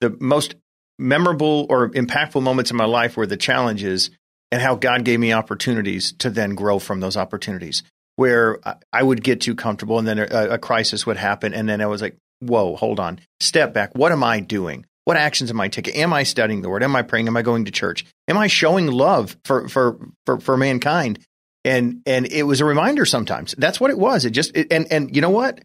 the 0.01 0.17
most 0.21 0.55
memorable 0.99 1.65
or 1.69 1.89
impactful 1.89 2.41
moments 2.41 2.71
in 2.71 2.77
my 2.77 2.85
life 2.85 3.17
were 3.17 3.27
the 3.27 3.35
challenges 3.37 4.09
and 4.51 4.61
how 4.61 4.75
God 4.75 5.03
gave 5.03 5.19
me 5.19 5.33
opportunities 5.33 6.13
to 6.19 6.29
then 6.29 6.55
grow 6.55 6.79
from 6.79 6.99
those 7.01 7.17
opportunities. 7.17 7.83
Where 8.15 8.59
I- 8.65 8.75
I 8.93 9.03
would 9.03 9.23
get 9.23 9.41
too 9.41 9.55
comfortable, 9.55 9.99
and 9.99 10.07
then 10.07 10.19
a, 10.19 10.51
a 10.51 10.57
crisis 10.57 11.05
would 11.05 11.17
happen, 11.17 11.53
and 11.53 11.67
then 11.67 11.81
I 11.81 11.87
was 11.87 12.01
like, 12.01 12.15
"Whoa, 12.39 12.75
hold 12.75 12.99
on, 12.99 13.19
step 13.41 13.73
back. 13.73 13.93
What 13.95 14.11
am 14.13 14.23
I 14.23 14.39
doing? 14.39 14.85
What 15.05 15.17
actions 15.17 15.49
am 15.49 15.61
I 15.61 15.67
taking? 15.69 15.95
Am 15.95 16.11
I 16.13 16.23
studying 16.23 16.61
the 16.61 16.69
Word? 16.69 16.83
Am 16.83 16.95
I 16.95 17.01
praying? 17.03 17.27
Am 17.27 17.37
I 17.37 17.41
going 17.41 17.65
to 17.65 17.71
church? 17.71 18.05
Am 18.27 18.37
I 18.37 18.47
showing 18.47 18.87
love 18.87 19.37
for 19.45 19.69
for 19.69 19.97
for, 20.25 20.39
for 20.39 20.57
mankind?" 20.57 21.19
And 21.63 22.01
and 22.05 22.25
it 22.25 22.43
was 22.43 22.59
a 22.61 22.65
reminder. 22.65 23.05
Sometimes 23.05 23.55
that's 23.57 23.79
what 23.79 23.91
it 23.91 23.97
was. 23.97 24.25
It 24.25 24.31
just 24.31 24.55
it, 24.57 24.71
and 24.71 24.91
and 24.91 25.15
you 25.15 25.21
know 25.21 25.29
what 25.29 25.59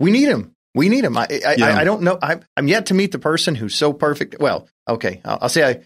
we 0.00 0.10
need 0.10 0.28
him. 0.28 0.52
We 0.74 0.88
need 0.88 1.04
him. 1.04 1.16
I 1.16 1.26
I, 1.30 1.54
Yeah. 1.56 1.66
I, 1.66 1.80
I 1.80 1.84
don't 1.84 2.02
know. 2.02 2.18
I, 2.20 2.40
I'm 2.56 2.68
yet 2.68 2.86
to 2.86 2.94
meet 2.94 3.12
the 3.12 3.18
person 3.18 3.54
who's 3.54 3.74
so 3.74 3.92
perfect. 3.92 4.36
Well, 4.40 4.68
okay, 4.88 5.20
I'll, 5.24 5.38
I'll 5.42 5.48
say 5.48 5.64
I 5.68 5.80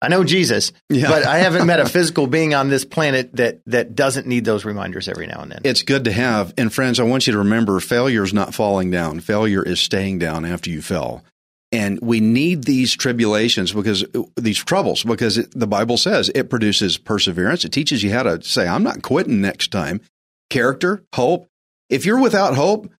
I 0.00 0.06
know 0.08 0.22
Jesus, 0.22 0.70
Yeah. 0.88 1.08
but 1.08 1.26
I 1.26 1.38
haven't 1.38 1.66
met 1.66 1.80
a 1.80 1.86
physical 1.88 2.28
being 2.28 2.54
on 2.54 2.68
this 2.70 2.84
planet 2.84 3.34
that 3.36 3.60
that 3.66 3.94
doesn't 3.96 4.26
need 4.28 4.44
those 4.44 4.64
reminders 4.64 5.08
every 5.08 5.26
now 5.26 5.40
and 5.42 5.50
then. 5.50 5.60
It's 5.64 5.82
good 5.82 6.04
to 6.04 6.12
have. 6.12 6.54
And 6.56 6.72
friends, 6.72 6.98
I 7.00 7.02
want 7.04 7.26
you 7.26 7.32
to 7.32 7.38
remember 7.40 7.78
failure 7.80 8.22
is 8.22 8.32
not 8.32 8.54
falling 8.54 8.90
down. 8.92 9.20
Failure 9.20 9.62
is 9.62 9.80
staying 9.80 10.18
down 10.20 10.44
after 10.44 10.70
you 10.70 10.82
fell. 10.82 11.24
And 11.70 11.98
we 12.00 12.20
need 12.20 12.64
these 12.64 12.96
tribulations 12.96 13.72
because 13.72 14.04
these 14.36 14.58
troubles, 14.58 15.04
because 15.04 15.36
it, 15.36 15.50
the 15.58 15.66
Bible 15.66 15.98
says 15.98 16.30
it 16.34 16.48
produces 16.48 16.96
perseverance. 16.96 17.64
It 17.64 17.72
teaches 17.72 18.02
you 18.02 18.10
how 18.10 18.22
to 18.22 18.42
say, 18.42 18.66
I'm 18.66 18.82
not 18.82 19.02
quitting 19.02 19.40
next 19.42 19.70
time. 19.70 20.00
Character, 20.48 21.04
hope. 21.14 21.46
If 21.90 22.06
you're 22.06 22.20
without 22.20 22.54
hope, 22.54 22.90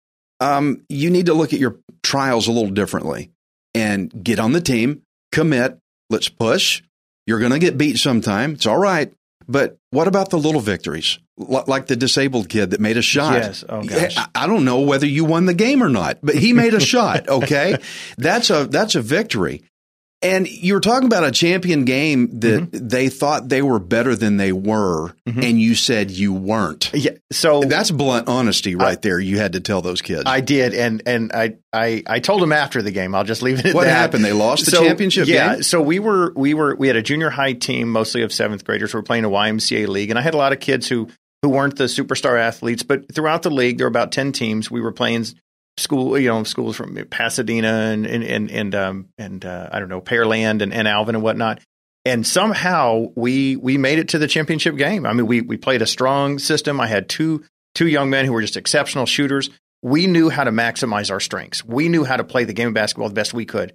um, 0.41 0.85
you 0.89 1.11
need 1.11 1.27
to 1.27 1.35
look 1.35 1.53
at 1.53 1.59
your 1.59 1.79
trials 2.03 2.47
a 2.47 2.53
little 2.53 2.71
differently 2.71 3.31
and 3.75 4.13
get 4.23 4.39
on 4.39 4.53
the 4.53 4.61
team, 4.61 5.03
commit, 5.33 5.79
let's 6.11 6.29
push. 6.29 6.83
You're 7.27 7.41
going 7.41 7.53
to 7.53 7.59
get 7.59 7.79
beat 7.79 7.99
sometime. 7.99 8.53
It's 8.53 8.67
all 8.67 8.79
right. 8.79 9.13
But 9.49 9.79
what 9.91 10.07
about 10.09 10.31
the 10.31 10.39
little 10.39 10.61
victories? 10.61 11.19
L- 11.41 11.65
like 11.67 11.87
the 11.87 11.97
disabled 11.97 12.49
kid 12.49 12.71
that 12.71 12.81
made 12.81 12.97
a 12.99 13.03
shot. 13.03 13.35
Yes. 13.35 13.65
Oh, 13.69 13.83
gosh. 13.83 14.17
I, 14.17 14.27
I 14.35 14.47
don't 14.47 14.65
know 14.65 14.81
whether 14.81 15.07
you 15.07 15.25
won 15.25 15.47
the 15.47 15.55
game 15.55 15.83
or 15.83 15.89
not, 15.89 16.19
but 16.23 16.35
he 16.35 16.53
made 16.53 16.75
a 16.75 16.81
shot. 16.93 17.29
Okay. 17.29 17.79
That's 18.19 18.51
a, 18.51 18.67
that's 18.67 18.95
a 18.95 19.01
victory. 19.01 19.63
And 20.21 20.49
you 20.49 20.75
were 20.75 20.81
talking 20.81 21.07
about 21.07 21.23
a 21.23 21.31
champion 21.31 21.85
game 21.85 22.41
that 22.41 22.49
Mm-hmm. 22.73 22.89
they 22.89 23.09
thought 23.09 23.49
they 23.49 23.63
were 23.63 23.79
better 23.79 24.17
than 24.17 24.37
they 24.37 24.51
were, 24.53 25.15
and 25.25 25.61
you 25.61 25.77
said 25.77 26.11
you 26.11 26.33
weren't. 26.33 26.91
Yeah. 26.93 27.13
So 27.31 27.61
That's 27.63 27.93
blunt 27.93 28.27
honesty 28.27 28.75
right 28.75 29.01
there. 29.01 29.21
You 29.21 29.39
had 29.39 29.53
to 29.53 29.61
tell 29.61 29.81
those 29.81 30.03
kids. 30.03 30.25
I 30.27 30.41
did, 30.41 30.75
and 30.75 31.03
and 31.07 31.31
I, 31.33 31.57
I 31.73 32.03
I 32.07 32.19
told 32.19 32.43
them 32.43 32.51
after 32.53 32.83
the 32.83 32.91
game. 32.91 33.15
I'll 33.15 33.23
just 33.23 33.43
leave 33.43 33.61
it 33.61 33.61
at 33.61 33.65
that. 33.67 33.75
What 33.77 33.85
that. 33.85 33.91
happened? 33.97 34.25
They 34.25 34.33
lost 34.33 34.65
the 34.65 34.73
So, 34.73 34.85
championship 34.85 35.29
yeah, 35.29 35.55
game? 35.55 35.63
so 35.63 35.81
we 35.81 36.01
were 36.01 36.33
we 36.35 36.53
were 36.53 36.75
we 36.75 36.89
had 36.89 36.97
a 36.97 37.03
junior 37.03 37.31
high 37.31 37.53
team, 37.53 37.89
mostly 37.93 38.23
of 38.23 38.33
seventh 38.33 38.65
graders. 38.65 38.93
We 38.93 38.99
were 38.99 39.05
playing 39.05 39.25
a 39.25 39.31
YMCA 39.31 39.87
league, 39.87 40.11
and 40.11 40.19
I 40.19 40.23
had 40.23 40.35
a 40.35 40.39
lot 40.39 40.53
of 40.53 40.59
kids 40.59 40.89
who 40.89 41.09
who 41.43 41.51
weren't 41.51 41.77
the 41.77 41.85
superstar 41.85 42.41
athletes, 42.41 42.83
but 42.83 43.15
throughout 43.15 43.43
the 43.43 43.51
league, 43.51 43.79
there 43.79 43.85
were 43.87 43.91
about 43.91 44.11
ten 44.11 44.33
teams. 44.33 44.69
We 44.69 44.81
were 44.81 44.91
playing 44.91 45.27
school, 45.79 46.19
you 46.19 46.29
know, 46.29 46.43
schools 46.45 46.77
from 46.77 46.97
Pasadena 47.07 47.69
and 47.69 48.07
and 48.07 48.25
and 48.25 48.51
and, 48.51 48.75
um, 48.75 49.09
and 49.17 49.45
uh, 49.45 49.69
I 49.73 49.79
don't 49.79 49.89
know 49.89 50.01
Pearland 50.01 50.63
and, 50.63 50.73
and 50.73 50.89
Alvin 50.89 51.15
and 51.15 51.25
whatnot. 51.25 51.61
And 52.05 52.27
somehow 52.27 53.07
we 53.15 53.57
we 53.57 53.79
made 53.79 53.99
it 53.99 54.09
to 54.11 54.19
the 54.19 54.29
championship 54.29 54.77
game. 54.77 55.07
I 55.07 55.13
mean, 55.13 55.27
we 55.27 55.41
we 55.41 55.57
played 55.57 55.83
a 55.83 55.87
strong 55.87 56.39
system. 56.39 56.81
I 56.81 56.87
had 56.87 57.09
two 57.09 57.45
two 57.75 57.87
young 57.87 58.11
men 58.11 58.25
who 58.25 58.33
were 58.33 58.43
just 58.43 58.57
exceptional 58.57 59.07
shooters. 59.07 59.51
We 59.83 60.07
knew 60.07 60.29
how 60.29 60.45
to 60.45 60.51
maximize 60.51 61.11
our 61.11 61.21
strengths. 61.21 61.65
We 61.65 61.89
knew 61.89 62.05
how 62.05 62.17
to 62.17 62.25
play 62.25 62.45
the 62.45 62.53
game 62.53 62.69
of 62.69 62.75
basketball 62.75 63.09
the 63.09 63.15
best 63.15 63.33
we 63.33 63.47
could. 63.47 63.75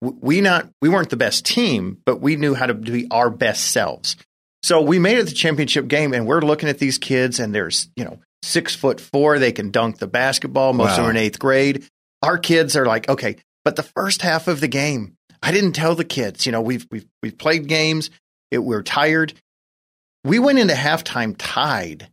We 0.00 0.40
not 0.40 0.70
we 0.80 0.88
weren't 0.88 1.10
the 1.10 1.16
best 1.16 1.44
team, 1.44 1.98
but 2.06 2.20
we 2.20 2.36
knew 2.36 2.54
how 2.54 2.66
to 2.66 2.74
be 2.74 3.06
our 3.10 3.30
best 3.30 3.72
selves. 3.72 4.16
So 4.62 4.80
we 4.80 4.98
made 4.98 5.18
it 5.18 5.20
to 5.20 5.24
the 5.26 5.32
championship 5.32 5.86
game, 5.86 6.14
and 6.14 6.26
we're 6.26 6.40
looking 6.40 6.68
at 6.68 6.78
these 6.78 6.98
kids, 6.98 7.38
and 7.40 7.54
there's 7.54 7.88
you 7.96 8.04
know 8.04 8.18
six 8.46 8.74
foot 8.74 9.00
four, 9.00 9.38
they 9.38 9.52
can 9.52 9.70
dunk 9.70 9.98
the 9.98 10.06
basketball. 10.06 10.72
Most 10.72 10.92
of 10.92 10.96
them 10.96 11.06
are 11.06 11.10
in 11.10 11.16
eighth 11.16 11.38
grade. 11.38 11.86
Our 12.22 12.38
kids 12.38 12.76
are 12.76 12.86
like, 12.86 13.08
okay, 13.08 13.36
but 13.64 13.76
the 13.76 13.82
first 13.82 14.22
half 14.22 14.48
of 14.48 14.60
the 14.60 14.68
game, 14.68 15.16
I 15.42 15.52
didn't 15.52 15.72
tell 15.72 15.94
the 15.94 16.04
kids. 16.04 16.46
You 16.46 16.52
know, 16.52 16.60
we've 16.60 16.86
we've 16.90 17.06
we've 17.22 17.36
played 17.36 17.68
games. 17.68 18.10
It, 18.50 18.58
we're 18.58 18.82
tired. 18.82 19.34
We 20.24 20.38
went 20.38 20.58
into 20.58 20.74
halftime 20.74 21.34
tied 21.36 22.08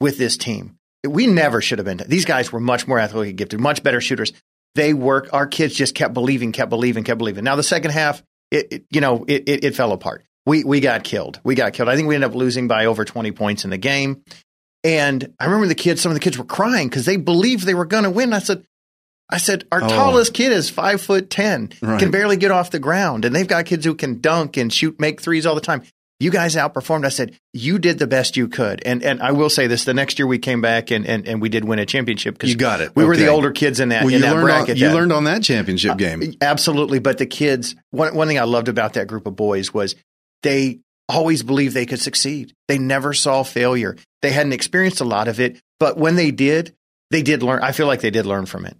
with 0.00 0.18
this 0.18 0.36
team. 0.36 0.76
We 1.06 1.26
never 1.26 1.60
should 1.60 1.78
have 1.78 1.86
been. 1.86 2.02
These 2.08 2.24
guys 2.24 2.50
were 2.50 2.60
much 2.60 2.88
more 2.88 2.98
athletically 2.98 3.34
gifted, 3.34 3.60
much 3.60 3.82
better 3.82 4.00
shooters. 4.00 4.32
They 4.74 4.92
work. 4.92 5.28
Our 5.32 5.46
kids 5.46 5.74
just 5.74 5.94
kept 5.94 6.14
believing, 6.14 6.52
kept 6.52 6.70
believing, 6.70 7.04
kept 7.04 7.18
believing. 7.18 7.44
Now 7.44 7.56
the 7.56 7.62
second 7.62 7.92
half, 7.92 8.22
it, 8.50 8.68
it 8.72 8.84
you 8.90 9.00
know, 9.00 9.24
it, 9.28 9.48
it, 9.48 9.64
it 9.64 9.76
fell 9.76 9.92
apart. 9.92 10.24
We 10.46 10.64
we 10.64 10.80
got 10.80 11.04
killed. 11.04 11.40
We 11.44 11.54
got 11.54 11.72
killed. 11.72 11.88
I 11.88 11.96
think 11.96 12.08
we 12.08 12.14
ended 12.14 12.30
up 12.30 12.36
losing 12.36 12.68
by 12.68 12.86
over 12.86 13.04
twenty 13.04 13.32
points 13.32 13.64
in 13.64 13.70
the 13.70 13.78
game. 13.78 14.24
And 14.84 15.34
I 15.40 15.46
remember 15.46 15.66
the 15.66 15.74
kids. 15.74 16.00
Some 16.02 16.10
of 16.12 16.14
the 16.14 16.20
kids 16.20 16.36
were 16.38 16.44
crying 16.44 16.88
because 16.88 17.06
they 17.06 17.16
believed 17.16 17.64
they 17.66 17.74
were 17.74 17.86
going 17.86 18.04
to 18.04 18.10
win. 18.10 18.32
I 18.34 18.38
said, 18.38 18.64
I 19.30 19.38
said, 19.38 19.64
our 19.72 19.82
Oh. 19.82 19.88
tallest 19.88 20.34
kid 20.34 20.52
is 20.52 20.68
five 20.68 21.00
foot 21.00 21.30
ten, 21.30 21.70
Right. 21.80 21.98
can 21.98 22.10
barely 22.10 22.36
get 22.36 22.50
off 22.50 22.70
the 22.70 22.78
ground, 22.78 23.24
and 23.24 23.34
they've 23.34 23.48
got 23.48 23.64
kids 23.64 23.84
who 23.86 23.94
can 23.94 24.20
dunk 24.20 24.58
and 24.58 24.70
shoot, 24.70 25.00
make 25.00 25.20
threes 25.22 25.46
all 25.46 25.54
the 25.54 25.62
time. 25.62 25.82
You 26.20 26.30
guys 26.30 26.54
outperformed. 26.54 27.04
I 27.04 27.08
said, 27.08 27.36
you 27.52 27.78
did 27.78 27.98
the 27.98 28.06
best 28.06 28.36
you 28.36 28.46
could. 28.46 28.80
And 28.86 29.02
and 29.02 29.20
I 29.20 29.32
will 29.32 29.50
say 29.50 29.66
this: 29.66 29.84
the 29.84 29.94
next 29.94 30.18
year 30.18 30.26
we 30.26 30.38
came 30.38 30.60
back 30.60 30.90
and 30.90 31.04
and, 31.06 31.26
and 31.26 31.40
we 31.42 31.48
did 31.48 31.64
win 31.64 31.78
a 31.80 31.86
championship 31.86 32.34
because 32.34 32.50
You 32.50 32.56
got 32.56 32.80
it. 32.80 32.94
We 32.94 33.04
were 33.04 33.16
the 33.16 33.28
older 33.28 33.50
kids 33.50 33.80
in 33.80 33.88
that 33.88 34.04
well, 34.04 34.14
in 34.14 34.20
you 34.20 34.26
that 34.26 34.34
learned 34.34 34.70
on, 34.70 34.76
you 34.76 34.90
learned 34.90 35.12
on 35.12 35.24
that 35.24 35.42
championship 35.42 35.92
uh, 35.92 35.94
game. 35.96 36.34
Absolutely. 36.40 36.98
But 37.00 37.18
the 37.18 37.26
kids, 37.26 37.74
one, 37.90 38.14
one 38.14 38.28
thing 38.28 38.38
I 38.38 38.44
loved 38.44 38.68
about 38.68 38.92
that 38.92 39.08
group 39.08 39.26
of 39.26 39.34
boys 39.34 39.74
was 39.74 39.96
they 40.44 40.80
always 41.08 41.42
believed 41.42 41.74
they 41.74 41.86
could 41.86 42.00
succeed. 42.00 42.52
They 42.68 42.78
never 42.78 43.12
saw 43.12 43.42
failure. 43.42 43.96
They 44.22 44.30
hadn't 44.32 44.52
experienced 44.54 45.00
a 45.00 45.04
lot 45.04 45.28
of 45.28 45.38
it, 45.40 45.60
but 45.78 45.96
when 45.98 46.16
they 46.16 46.30
did, 46.30 46.74
they 47.10 47.22
did 47.22 47.42
learn. 47.42 47.62
I 47.62 47.72
feel 47.72 47.86
like 47.86 48.00
they 48.00 48.10
did 48.10 48.26
learn 48.26 48.46
from 48.46 48.64
it. 48.66 48.76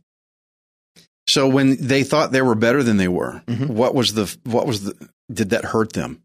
So 1.26 1.48
when 1.48 1.76
they 1.87 2.02
thought 2.04 2.32
they 2.32 2.42
were 2.42 2.54
better 2.54 2.82
than 2.82 2.96
they 2.98 3.08
were, 3.08 3.42
Mhm. 3.46 3.68
what 3.68 3.94
was 3.94 4.12
the 4.14 4.34
what 4.44 4.66
was 4.66 4.84
the 4.84 5.08
did 5.32 5.50
that 5.50 5.64
hurt 5.64 5.92
them? 5.94 6.20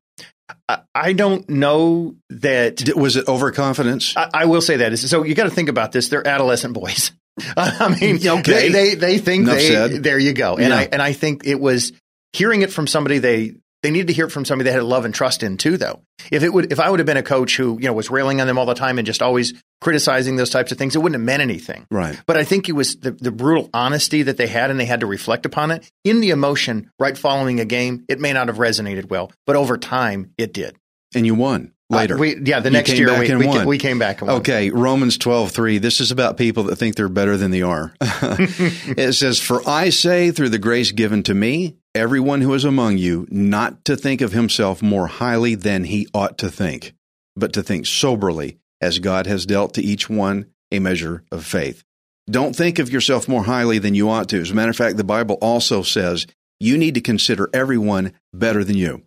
I, 0.68 0.80
I 0.94 1.14
don't 1.14 1.48
know 1.50 2.16
that. 2.30 2.78
Did, 2.78 2.96
was 2.96 3.16
it 3.16 3.28
overconfidence? 3.28 4.16
I, 4.18 4.30
I 4.34 4.46
will 4.46 4.62
say 4.62 4.78
that 4.78 4.92
is 4.92 5.10
so. 5.10 5.24
You 5.24 5.36
got 5.36 5.44
to 5.46 5.50
think 5.52 5.70
about 5.70 5.92
this. 5.94 6.10
They're 6.10 6.28
adolescent 6.28 6.74
boys. 6.74 7.12
I 7.58 7.96
mean, 8.00 8.16
Okay. 8.28 8.52
they, 8.52 8.70
they 8.70 8.96
they 8.96 9.18
think 9.20 9.44
Enough 9.44 9.56
they. 9.56 9.68
said. 9.68 10.04
There 10.04 10.20
you 10.20 10.34
go. 10.34 10.56
And 10.58 10.70
Yeah. 10.70 10.78
I 10.80 10.90
and 10.92 11.02
I 11.02 11.14
think 11.14 11.46
it 11.46 11.60
was 11.60 11.94
hearing 12.34 12.62
it 12.62 12.72
from 12.72 12.86
somebody 12.88 13.20
they 13.20 13.54
they 13.82 13.92
needed 13.92 14.08
to 14.08 14.14
hear 14.14 14.26
it 14.26 14.32
from 14.32 14.46
somebody 14.46 14.70
they 14.70 14.74
had 14.74 14.84
love 14.84 15.06
and 15.06 15.14
trust 15.14 15.44
in 15.44 15.58
too. 15.58 15.78
Though, 15.78 16.02
if 16.32 16.44
it 16.44 16.54
would 16.54 16.72
if 16.72 16.80
I 16.80 16.90
would 16.90 17.00
have 17.00 17.06
been 17.06 17.18
a 17.18 17.24
coach 17.24 17.56
who 17.58 17.78
you 17.80 17.88
know 17.88 17.94
was 17.94 18.10
railing 18.10 18.42
on 18.42 18.48
them 18.48 18.58
all 18.58 18.66
the 18.66 18.74
time 18.74 18.98
and 18.98 19.06
just 19.06 19.22
always 19.22 19.54
criticizing 19.82 20.36
those 20.36 20.50
types 20.50 20.72
of 20.72 20.78
things, 20.78 20.96
it 20.96 21.00
wouldn't 21.00 21.20
have 21.20 21.26
meant 21.26 21.42
anything. 21.42 21.86
right. 21.90 22.20
But 22.26 22.38
I 22.38 22.44
think 22.44 22.68
it 22.68 22.74
was 22.74 22.98
the, 22.98 23.12
the 23.12 23.32
brutal 23.32 23.70
honesty 23.74 24.24
that 24.24 24.38
they 24.38 24.48
had, 24.48 24.72
and 24.72 24.80
they 24.80 24.86
had 24.86 25.00
to 25.00 25.06
reflect 25.06 25.46
upon 25.46 25.72
it 25.72 25.90
in 26.04 26.20
the 26.20 26.32
emotion 26.32 26.92
right 27.00 27.18
following 27.18 27.60
a 27.60 27.66
game. 27.66 28.04
It 28.10 28.20
may 28.20 28.34
not 28.34 28.48
have 28.48 28.58
resonated 28.58 29.10
well, 29.10 29.32
but 29.46 29.56
over 29.56 29.78
time, 29.78 30.34
it 30.38 30.54
did. 30.54 30.76
And 31.16 31.26
you 31.26 31.34
won 31.36 31.74
later. 31.90 32.16
Uh, 32.16 32.20
we, 32.20 32.40
yeah, 32.44 32.60
the 32.60 32.70
next 32.70 32.92
year 32.92 33.18
we, 33.18 33.36
we, 33.36 33.46
ca- 33.46 33.66
we 33.66 33.78
came 33.78 34.00
back 34.00 34.22
and 34.22 34.28
won. 34.28 34.38
Okay, 34.42 34.70
Romans 34.70 35.18
12:3. 35.18 35.82
This 35.82 36.02
is 36.02 36.12
about 36.12 36.38
people 36.38 36.64
that 36.64 36.76
think 36.76 36.96
they're 36.96 37.10
better 37.10 37.38
than 37.38 37.52
they 37.52 37.62
are. 37.62 37.94
it 38.02 39.14
says, 39.16 39.40
"For 39.40 39.68
I 39.68 39.90
say 39.90 40.32
through 40.32 40.50
the 40.50 40.60
grace 40.60 40.92
given 40.92 41.24
to 41.24 41.34
me, 41.34 41.78
everyone 41.96 42.42
who 42.42 42.54
is 42.54 42.66
among 42.66 42.98
you 42.98 43.28
not 43.30 43.84
to 43.86 43.96
think 43.96 44.22
of 44.22 44.32
himself 44.32 44.82
more 44.82 45.08
highly 45.08 45.56
than 45.56 45.86
he 45.86 46.08
ought 46.14 46.38
to 46.40 46.50
think, 46.50 46.94
but 47.36 47.54
to 47.54 47.64
think 47.64 47.86
soberly, 47.86 48.58
as 48.82 49.00
God 49.00 49.28
has 49.28 49.46
dealt 49.46 49.74
to 49.76 49.82
each 49.82 50.10
one 50.10 50.48
a 50.72 50.80
measure 50.80 51.24
of 51.32 51.46
faith." 51.46 51.84
Don't 52.30 52.56
think 52.56 52.78
of 52.78 52.92
yourself 52.92 53.28
more 53.28 53.46
highly 53.46 53.80
than 53.80 53.96
you 53.96 54.10
ought 54.10 54.30
to. 54.30 54.40
As 54.40 54.52
a 54.52 54.54
matter 54.54 54.70
of 54.70 54.76
fact, 54.78 54.98
the 54.98 55.04
Bible 55.04 55.38
also 55.42 55.82
says 55.82 56.28
you 56.60 56.78
need 56.78 56.94
to 56.94 57.02
consider 57.02 57.50
everyone 57.54 58.14
better 58.34 58.64
than 58.64 58.78
you. 58.78 59.02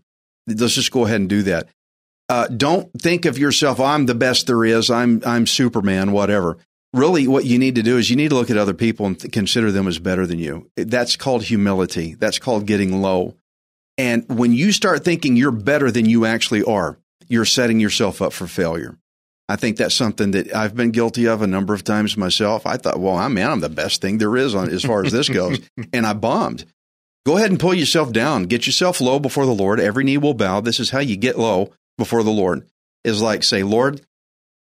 Let's 0.48 0.74
just 0.74 0.90
go 0.90 1.04
ahead 1.04 1.20
and 1.20 1.28
do 1.28 1.42
that 1.42 1.68
uh, 2.32 2.48
don't 2.48 2.90
think 2.98 3.26
of 3.26 3.36
yourself 3.38 3.78
i'm 3.78 4.06
the 4.06 4.14
best 4.14 4.46
there 4.46 4.64
is 4.64 4.90
i'm 4.90 5.20
i'm 5.26 5.46
superman 5.46 6.12
whatever 6.12 6.56
really 6.92 7.26
what 7.26 7.44
you 7.44 7.58
need 7.58 7.76
to 7.76 7.82
do 7.82 7.98
is 7.98 8.10
you 8.10 8.16
need 8.16 8.30
to 8.30 8.34
look 8.34 8.50
at 8.50 8.56
other 8.56 8.74
people 8.74 9.06
and 9.06 9.18
th- 9.18 9.32
consider 9.32 9.70
them 9.72 9.88
as 9.88 9.98
better 9.98 10.26
than 10.26 10.38
you. 10.38 10.70
That's 10.76 11.16
called 11.16 11.44
humility. 11.44 12.14
That's 12.14 12.38
called 12.38 12.66
getting 12.66 13.00
low. 13.00 13.36
And 13.98 14.24
when 14.28 14.52
you 14.52 14.72
start 14.72 15.04
thinking 15.04 15.36
you're 15.36 15.50
better 15.50 15.90
than 15.90 16.06
you 16.06 16.24
actually 16.26 16.62
are 16.62 16.98
you're 17.28 17.44
setting 17.44 17.80
yourself 17.80 18.20
up 18.20 18.32
for 18.32 18.46
failure. 18.46 18.98
I 19.48 19.56
think 19.56 19.76
that's 19.76 19.94
something 19.94 20.30
that 20.32 20.54
i've 20.54 20.74
been 20.74 20.92
guilty 20.92 21.26
of 21.26 21.42
a 21.42 21.46
number 21.46 21.74
of 21.74 21.84
times 21.84 22.16
myself. 22.16 22.66
I 22.66 22.76
thought 22.76 23.00
well 23.00 23.16
i'm 23.16 23.34
man 23.34 23.50
i'm 23.50 23.60
the 23.60 23.68
best 23.68 24.00
thing 24.00 24.18
there 24.18 24.36
is 24.36 24.54
on 24.54 24.70
as 24.70 24.84
far 24.84 25.04
as 25.04 25.12
this 25.12 25.28
goes. 25.28 25.60
And 25.92 26.06
i 26.06 26.12
bombed. 26.14 26.64
Go 27.24 27.36
ahead 27.36 27.50
and 27.50 27.60
pull 27.60 27.74
yourself 27.74 28.12
down. 28.12 28.44
Get 28.44 28.66
yourself 28.66 29.00
low 29.00 29.18
before 29.18 29.46
the 29.46 29.54
lord. 29.54 29.78
Every 29.78 30.04
knee 30.04 30.18
will 30.18 30.34
bow. 30.34 30.60
This 30.60 30.80
is 30.80 30.90
how 30.90 31.00
you 31.00 31.16
get 31.16 31.38
low 31.38 31.72
before 31.98 32.22
the 32.22 32.30
Lord. 32.30 32.66
Is 33.04 33.20
like 33.20 33.42
say, 33.42 33.62
Lord, 33.62 34.00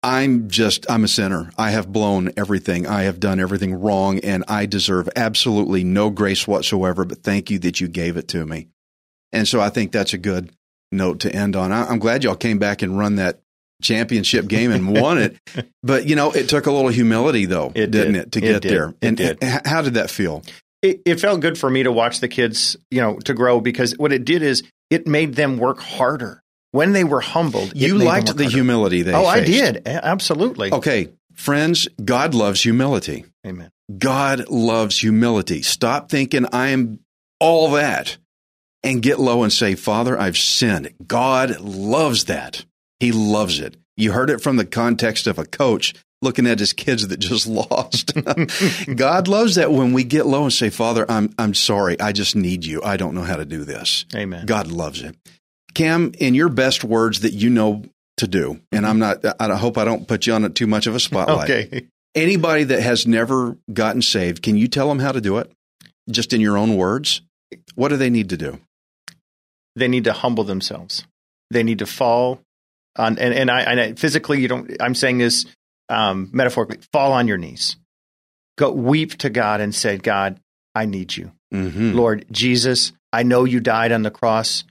I'm 0.07 0.49
just, 0.49 0.89
I'm 0.89 1.03
a 1.03 1.09
sinner. 1.09 1.51
I 1.59 1.71
have 1.71 1.91
blown 1.93 2.31
everything. 2.37 2.87
I 2.87 3.03
have 3.03 3.19
done 3.19 3.41
everything 3.41 3.75
wrong 3.75 4.21
and 4.21 4.45
I 4.47 4.67
deserve 4.67 5.09
absolutely 5.17 5.83
no 5.83 6.11
grace 6.11 6.47
whatsoever, 6.47 7.05
but 7.05 7.25
thank 7.25 7.51
you 7.51 7.59
that 7.61 7.81
you 7.81 7.89
gave 7.89 8.17
it 8.17 8.29
to 8.29 8.47
me. 8.47 8.69
And 9.33 9.49
so 9.49 9.61
I 9.61 9.69
think 9.69 9.91
that's 9.91 10.13
a 10.15 10.19
good 10.19 10.53
note 10.93 11.21
to 11.21 11.35
end 11.35 11.57
on. 11.57 11.73
I'm 11.73 11.99
glad 11.99 12.23
y'all 12.23 12.37
came 12.37 12.61
back 12.61 12.83
and 12.83 12.97
run 12.97 13.17
that 13.17 13.41
championship 13.83 14.47
game 14.47 14.71
and 14.71 14.89
won 14.95 15.19
it. 15.19 15.37
But, 15.83 16.07
you 16.09 16.15
know, 16.17 16.31
it 16.33 16.49
took 16.49 16.67
a 16.67 16.73
little 16.73 16.91
humility 16.91 17.45
though, 17.47 17.73
It 17.75 17.91
didn't 17.91 18.13
did. 18.15 18.23
it, 18.23 18.33
to 18.33 18.39
It 18.39 18.43
get 18.43 18.63
did. 18.63 18.71
there? 18.73 18.89
It 18.91 18.97
and 19.03 19.17
did. 19.17 19.43
how 19.43 19.83
did 19.83 19.95
that 19.95 20.11
feel? 20.11 20.43
It, 20.83 21.03
it 21.05 21.21
felt 21.21 21.41
good 21.41 21.59
for 21.59 21.69
me 21.69 21.83
to 21.83 21.91
watch 21.93 22.21
the 22.21 22.29
kids, 22.29 22.77
you 22.93 23.01
know, 23.01 23.19
to 23.21 23.35
grow 23.35 23.61
because 23.61 23.97
what 23.99 24.13
it 24.13 24.25
did 24.25 24.43
is 24.43 24.63
it 24.91 25.07
made 25.09 25.35
them 25.35 25.59
work 25.59 25.81
harder. 25.81 26.43
When 26.77 26.93
they 26.93 27.05
were 27.05 27.23
humbled, 27.23 27.73
You 27.75 27.97
liked 27.97 28.37
the 28.37 28.45
humility 28.45 29.01
they 29.01 29.15
Oh, 29.15 29.25
I 29.25 29.41
did. 29.41 29.89
Absolutely. 29.89 30.71
Okay, 30.73 31.09
friends, 31.33 31.89
God 32.05 32.35
loves 32.35 32.63
humility. 32.63 33.25
Amen. 33.47 33.71
God 33.97 34.51
loves 34.51 34.99
humility. 34.99 35.63
Stop 35.63 36.11
thinking 36.11 36.45
I 36.53 36.69
am 36.69 37.01
all 37.41 37.71
that 37.71 38.19
and 38.83 39.03
get 39.03 39.19
low 39.19 39.43
and 39.43 39.51
say, 39.51 39.75
Father, 39.75 40.21
I've 40.21 40.37
sinned. 40.37 40.93
God 41.07 41.61
loves 41.61 42.27
that. 42.27 42.67
He 43.01 43.11
loves 43.11 43.59
it. 43.59 43.79
You 43.97 44.13
heard 44.13 44.29
it 44.29 44.43
from 44.43 44.57
the 44.57 44.67
context 44.67 45.27
of 45.27 45.39
a 45.39 45.47
coach 45.47 45.95
looking 46.21 46.47
at 46.47 46.59
his 46.59 46.75
kids 46.75 47.09
that 47.09 47.21
just 47.21 47.47
lost. 47.73 48.13
God 48.97 49.29
loves 49.29 49.55
that 49.55 49.73
when 49.73 49.95
we 49.95 50.05
get 50.05 50.27
low 50.27 50.43
and 50.43 50.53
say, 50.53 50.69
Father, 50.69 51.07
I'm, 51.11 51.33
I'm 51.39 51.55
sorry. 51.55 51.99
I 51.99 52.13
just 52.13 52.37
need 52.37 52.67
you. 52.67 52.83
I 52.83 52.99
don't 52.99 53.15
know 53.15 53.23
how 53.23 53.37
to 53.37 53.47
do 53.47 53.65
this. 53.65 54.05
Amen. 54.15 54.45
God 54.45 54.67
loves 54.67 55.01
it. 55.01 55.17
Kam, 55.77 56.13
in 56.19 56.35
your 56.35 56.49
best 56.49 56.85
words 56.85 57.21
that 57.21 57.35
you 57.35 57.51
know 57.51 57.85
to 58.17 58.27
do, 58.27 58.63
and 58.73 58.87
I'm 58.87 58.99
not, 58.99 59.23
I 59.39 59.55
hope 59.57 59.77
I 59.77 59.85
don't 59.85 60.09
put 60.09 60.27
you 60.27 60.33
on 60.33 60.51
too 60.55 60.67
much 60.67 60.87
of 60.87 60.95
a 60.95 61.01
spotlight. 61.01 61.51
Okay. 61.51 61.87
Anybody 62.15 62.65
that 62.65 62.81
has 62.81 63.07
never 63.07 63.59
gotten 63.71 64.01
saved, 64.01 64.43
can 64.43 64.57
you 64.57 64.69
tell 64.69 64.89
them 64.89 65.01
how 65.01 65.13
to 65.13 65.21
do 65.21 65.37
it? 65.37 65.53
Just 66.11 66.33
in 66.33 66.41
your 66.41 66.57
own 66.57 66.79
words? 66.79 67.21
What 67.75 67.89
do 67.89 67.99
they 67.99 68.09
need 68.09 68.31
to 68.31 68.39
do? 68.39 68.59
They 69.75 69.87
need 69.87 70.05
to 70.05 70.15
humble 70.15 70.45
themselves. 70.45 71.05
They 71.51 71.63
need 71.63 71.81
to 71.81 71.87
fall 71.87 72.41
on, 72.97 73.19
and, 73.19 73.35
and 73.35 73.51
I, 73.51 73.61
and 73.61 73.79
I 73.79 73.93
physically, 73.93 74.41
you 74.41 74.49
don't, 74.49 74.75
I'm 74.81 74.95
saying 74.95 75.19
this 75.19 75.45
um, 75.91 76.31
metaphorically, 76.33 76.79
fall 76.91 77.13
on 77.13 77.29
your 77.29 77.37
knees. 77.37 77.77
Go 78.57 78.73
weep 78.73 79.19
to 79.19 79.29
God 79.29 79.61
and 79.61 79.75
say, 79.75 79.99
God, 79.99 80.41
I 80.75 80.87
need 80.87 81.15
you. 81.15 81.33
Mm-hmm. 81.53 81.93
Lord 81.93 82.25
Jesus, 82.31 82.93
I 83.13 83.25
know 83.25 83.45
you 83.45 83.61
died 83.61 83.93
on 83.93 84.05
the 84.05 84.11
cross 84.11 84.65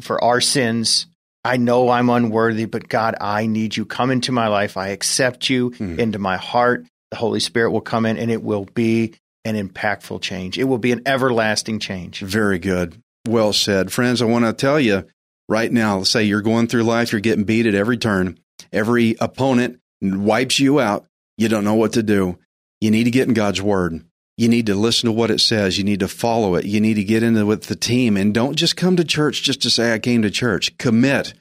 for 0.00 0.22
our 0.22 0.40
sins. 0.40 1.06
I 1.44 1.56
know 1.56 1.88
I'm 1.88 2.10
unworthy, 2.10 2.64
but 2.64 2.88
God, 2.88 3.14
I 3.20 3.46
need 3.46 3.76
you. 3.76 3.84
Come 3.84 4.10
into 4.10 4.32
my 4.32 4.48
life. 4.48 4.76
I 4.76 4.88
accept 4.88 5.48
you 5.48 5.70
Mm. 5.70 5.98
into 5.98 6.18
my 6.18 6.36
heart. 6.36 6.84
The 7.10 7.16
Holy 7.16 7.40
Spirit 7.40 7.70
will 7.70 7.80
come 7.80 8.04
in 8.04 8.18
and 8.18 8.30
it 8.30 8.42
will 8.42 8.66
be 8.74 9.14
an 9.44 9.54
impactful 9.54 10.20
change. 10.20 10.58
It 10.58 10.64
will 10.64 10.78
be 10.78 10.92
an 10.92 11.02
everlasting 11.06 11.78
change. 11.78 12.20
Very 12.20 12.58
good. 12.58 12.96
Well 13.26 13.52
said. 13.52 13.92
Friends, 13.92 14.20
I 14.20 14.26
want 14.26 14.44
to 14.44 14.52
tell 14.52 14.78
you 14.80 15.04
right 15.48 15.72
now, 15.72 15.98
let's 15.98 16.10
say 16.10 16.24
you're 16.24 16.42
going 16.42 16.66
through 16.66 16.82
life, 16.82 17.12
you're 17.12 17.20
getting 17.20 17.44
beat 17.44 17.66
at 17.66 17.74
every 17.74 17.96
turn. 17.96 18.38
Every 18.72 19.16
opponent 19.20 19.78
wipes 20.02 20.58
you 20.58 20.80
out. 20.80 21.06
You 21.38 21.48
don't 21.48 21.64
know 21.64 21.76
what 21.76 21.92
to 21.94 22.02
do. 22.02 22.38
You 22.80 22.90
need 22.90 23.04
to 23.04 23.10
get 23.10 23.28
in 23.28 23.34
God's 23.34 23.62
word. 23.62 24.02
You 24.38 24.48
need 24.48 24.66
to 24.66 24.76
listen 24.76 25.08
to 25.08 25.12
what 25.12 25.32
it 25.32 25.40
says. 25.40 25.78
You 25.78 25.84
need 25.84 25.98
to 25.98 26.08
follow 26.08 26.54
it. 26.54 26.64
You 26.64 26.80
need 26.80 26.94
to 26.94 27.02
get 27.02 27.24
into 27.24 27.44
with 27.44 27.64
the 27.64 27.74
team 27.74 28.16
and 28.16 28.32
don't 28.32 28.54
just 28.54 28.76
come 28.76 28.94
to 28.94 29.04
church 29.04 29.42
just 29.42 29.60
to 29.62 29.70
say 29.70 29.92
I 29.92 29.98
came 29.98 30.22
to 30.22 30.30
church. 30.30 30.78
Commit. 30.78 31.34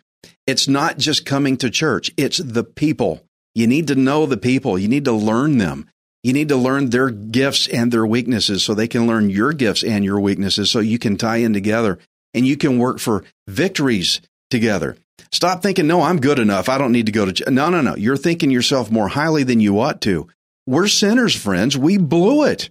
It's 0.47 0.67
not 0.67 0.97
just 0.97 1.23
coming 1.23 1.57
to 1.57 1.69
church. 1.69 2.09
It's 2.17 2.39
the 2.39 2.63
people. 2.63 3.23
You 3.53 3.67
need 3.67 3.87
to 3.89 3.95
know 3.95 4.25
the 4.25 4.35
people. 4.35 4.79
You 4.79 4.87
need 4.87 5.05
to 5.05 5.11
learn 5.11 5.59
them. 5.59 5.87
You 6.23 6.33
need 6.33 6.49
to 6.49 6.55
learn 6.55 6.89
their 6.89 7.11
gifts 7.11 7.67
and 7.67 7.91
their 7.91 8.05
weaknesses 8.05 8.63
so 8.63 8.73
they 8.73 8.87
can 8.87 9.05
learn 9.05 9.29
your 9.29 9.53
gifts 9.53 9.83
and 9.83 10.03
your 10.03 10.19
weaknesses 10.19 10.71
so 10.71 10.79
you 10.79 10.97
can 10.97 11.17
tie 11.17 11.37
in 11.37 11.53
together 11.53 11.99
and 12.33 12.47
you 12.47 12.57
can 12.57 12.79
work 12.79 12.97
for 12.97 13.23
victories 13.47 14.21
together. 14.49 14.97
Stop 15.31 15.61
thinking, 15.61 15.85
no, 15.85 16.01
I'm 16.01 16.19
good 16.19 16.39
enough. 16.39 16.67
I 16.67 16.79
don't 16.79 16.91
need 16.91 17.05
to 17.05 17.11
go 17.11 17.25
to 17.25 17.33
ch-. 17.33 17.47
No, 17.47 17.69
no, 17.69 17.81
no. 17.81 17.95
You're 17.95 18.17
thinking 18.17 18.49
yourself 18.49 18.89
more 18.89 19.09
highly 19.09 19.43
than 19.43 19.59
you 19.59 19.79
ought 19.79 20.01
to. 20.01 20.27
We're 20.65 20.87
sinners, 20.87 21.35
friends. 21.35 21.77
We 21.77 21.97
blew 21.97 22.43
it. 22.45 22.69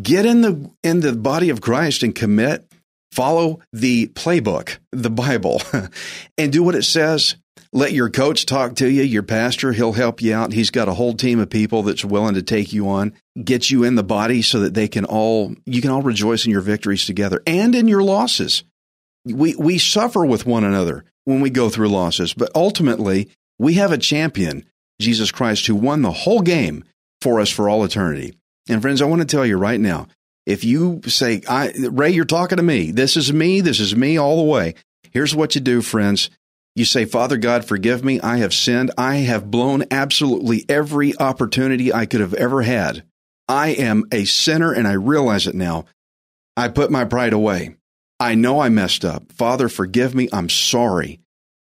Get 0.00 0.26
in 0.26 0.42
the 0.42 0.70
in 0.82 1.00
the 1.00 1.14
body 1.14 1.50
of 1.50 1.60
Christ 1.60 2.02
and 2.02 2.14
commit. 2.14 2.64
Follow 3.10 3.60
the 3.72 4.08
playbook, 4.08 4.78
the 4.92 5.10
Bible, 5.10 5.62
and 6.38 6.52
do 6.52 6.62
what 6.62 6.74
it 6.74 6.84
says. 6.84 7.36
Let 7.72 7.92
your 7.92 8.08
coach 8.08 8.46
talk 8.46 8.76
to 8.76 8.90
you, 8.90 9.02
your 9.02 9.22
pastor, 9.22 9.72
he'll 9.72 9.92
help 9.92 10.22
you 10.22 10.34
out. 10.34 10.52
He's 10.52 10.70
got 10.70 10.88
a 10.88 10.94
whole 10.94 11.14
team 11.14 11.38
of 11.38 11.50
people 11.50 11.82
that's 11.82 12.04
willing 12.04 12.34
to 12.34 12.42
take 12.42 12.72
you 12.72 12.88
on, 12.88 13.12
get 13.42 13.70
you 13.70 13.84
in 13.84 13.94
the 13.94 14.02
body 14.02 14.40
so 14.40 14.60
that 14.60 14.72
they 14.74 14.88
can 14.88 15.04
all 15.04 15.54
you 15.66 15.82
can 15.82 15.90
all 15.90 16.02
rejoice 16.02 16.44
in 16.44 16.50
your 16.50 16.60
victories 16.60 17.04
together 17.04 17.42
and 17.46 17.74
in 17.74 17.88
your 17.88 18.02
losses. 18.02 18.64
We 19.24 19.54
we 19.56 19.78
suffer 19.78 20.24
with 20.24 20.46
one 20.46 20.64
another 20.64 21.04
when 21.24 21.40
we 21.40 21.50
go 21.50 21.68
through 21.68 21.88
losses, 21.88 22.32
but 22.32 22.50
ultimately 22.54 23.30
we 23.58 23.74
have 23.74 23.92
a 23.92 23.98
champion, 23.98 24.64
Jesus 25.00 25.30
Christ, 25.30 25.66
who 25.66 25.74
won 25.74 26.02
the 26.02 26.12
whole 26.12 26.40
game 26.40 26.84
for 27.20 27.40
us 27.40 27.50
for 27.50 27.68
all 27.68 27.84
eternity. 27.84 28.34
And 28.68 28.82
friends, 28.82 29.02
I 29.02 29.06
want 29.06 29.22
to 29.22 29.26
tell 29.26 29.46
you 29.46 29.56
right 29.56 29.80
now, 29.80 30.06
if 30.46 30.64
you 30.64 31.00
say, 31.06 31.42
I, 31.48 31.72
Ray, 31.90 32.10
you're 32.10 32.24
talking 32.24 32.56
to 32.56 32.62
me. 32.62 32.90
This 32.90 33.16
is 33.16 33.32
me. 33.32 33.60
This 33.60 33.80
is 33.80 33.94
me 33.94 34.16
all 34.16 34.36
the 34.36 34.50
way. 34.50 34.74
Here's 35.10 35.34
what 35.34 35.54
you 35.54 35.60
do, 35.60 35.82
friends. 35.82 36.30
You 36.74 36.84
say, 36.84 37.04
Father 37.06 37.36
God, 37.36 37.64
forgive 37.64 38.04
me. 38.04 38.20
I 38.20 38.38
have 38.38 38.54
sinned. 38.54 38.92
I 38.96 39.16
have 39.16 39.50
blown 39.50 39.84
absolutely 39.90 40.64
every 40.68 41.16
opportunity 41.18 41.92
I 41.92 42.06
could 42.06 42.20
have 42.20 42.34
ever 42.34 42.62
had. 42.62 43.02
I 43.48 43.70
am 43.70 44.04
a 44.12 44.24
sinner 44.24 44.72
and 44.72 44.86
I 44.86 44.92
realize 44.92 45.46
it 45.46 45.54
now. 45.54 45.86
I 46.56 46.68
put 46.68 46.90
my 46.90 47.04
pride 47.04 47.32
away. 47.32 47.76
I 48.20 48.34
know 48.34 48.60
I 48.60 48.68
messed 48.68 49.04
up. 49.04 49.32
Father, 49.32 49.68
forgive 49.68 50.14
me. 50.14 50.28
I'm 50.32 50.48
sorry. 50.48 51.20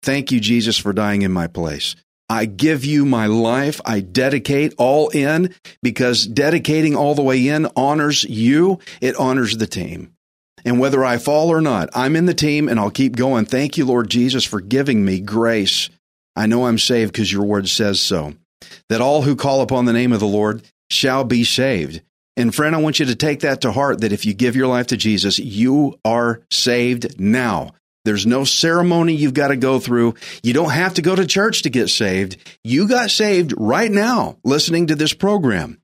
Thank 0.03 0.33
you, 0.33 0.41
Jesus, 0.41 0.79
for 0.79 0.93
dying 0.93 1.23
in 1.23 1.33
my 1.33 1.47
place. 1.47 1.97
I 2.31 2.45
give 2.45 2.85
you 2.85 3.05
my 3.05 3.27
life. 3.27 3.81
I 3.85 3.99
dedicate 3.99 4.73
all 4.79 5.09
in 5.09 5.53
because 5.83 6.25
dedicating 6.25 6.95
all 6.95 7.17
the 7.17 7.23
way 7.23 7.49
in 7.49 7.67
honors 7.75 8.23
you. 8.23 8.79
It 9.01 9.17
honors 9.17 9.57
the 9.57 9.67
team. 9.67 10.13
And 10.65 10.79
whether 10.79 11.05
I 11.05 11.19
fall 11.19 11.49
or 11.51 11.61
not, 11.61 11.91
I'm 11.93 12.15
in 12.15 12.27
the 12.27 12.35
team 12.35 12.69
and 12.69 12.79
I'll 12.79 12.93
keep 12.93 13.17
going. 13.17 13.47
Thank 13.47 13.77
you, 13.77 13.85
Lord 13.85 14.09
Jesus, 14.09 14.45
for 14.45 14.61
giving 14.61 15.05
me 15.05 15.19
grace. 15.19 15.91
I 16.37 16.47
know 16.47 16.67
I'm 16.67 16.79
saved 16.79 17.13
because 17.13 17.33
your 17.33 17.45
word 17.45 17.69
says 17.69 18.01
so. 18.01 18.35
That 18.89 19.01
all 19.01 19.23
who 19.23 19.35
call 19.35 19.61
upon 19.61 19.87
the 19.87 19.93
name 19.93 20.13
of 20.13 20.21
the 20.21 20.27
Lord 20.27 20.63
shall 20.89 21.25
be 21.25 21.43
saved. 21.43 22.01
And 22.37 22.55
friend, 22.55 22.77
I 22.77 22.79
want 22.79 23.01
you 23.01 23.07
to 23.07 23.17
take 23.17 23.41
that 23.41 23.63
to 23.63 23.73
heart 23.73 24.03
that 24.03 24.13
if 24.13 24.25
you 24.25 24.35
give 24.35 24.55
your 24.55 24.69
life 24.69 24.87
to 24.89 24.97
Jesus, 24.97 25.41
you 25.41 25.99
are 26.05 26.43
saved 26.51 27.19
now. 27.21 27.73
There's 28.11 28.27
no 28.27 28.43
ceremony 28.43 29.15
you've 29.15 29.35
got 29.35 29.49
to 29.49 29.57
go 29.57 29.79
through. 29.79 30.17
You 30.43 30.53
don't 30.53 30.73
have 30.73 30.95
to 30.95 31.03
go 31.03 31.15
to 31.15 31.25
church 31.25 31.63
to 31.63 31.71
get 31.71 31.87
saved. 31.91 32.39
You 32.65 32.89
got 32.89 33.13
saved 33.13 33.55
right 33.57 33.89
now 33.89 34.37
listening 34.43 34.89
to 34.89 34.97
this 34.97 35.13
program. 35.13 35.81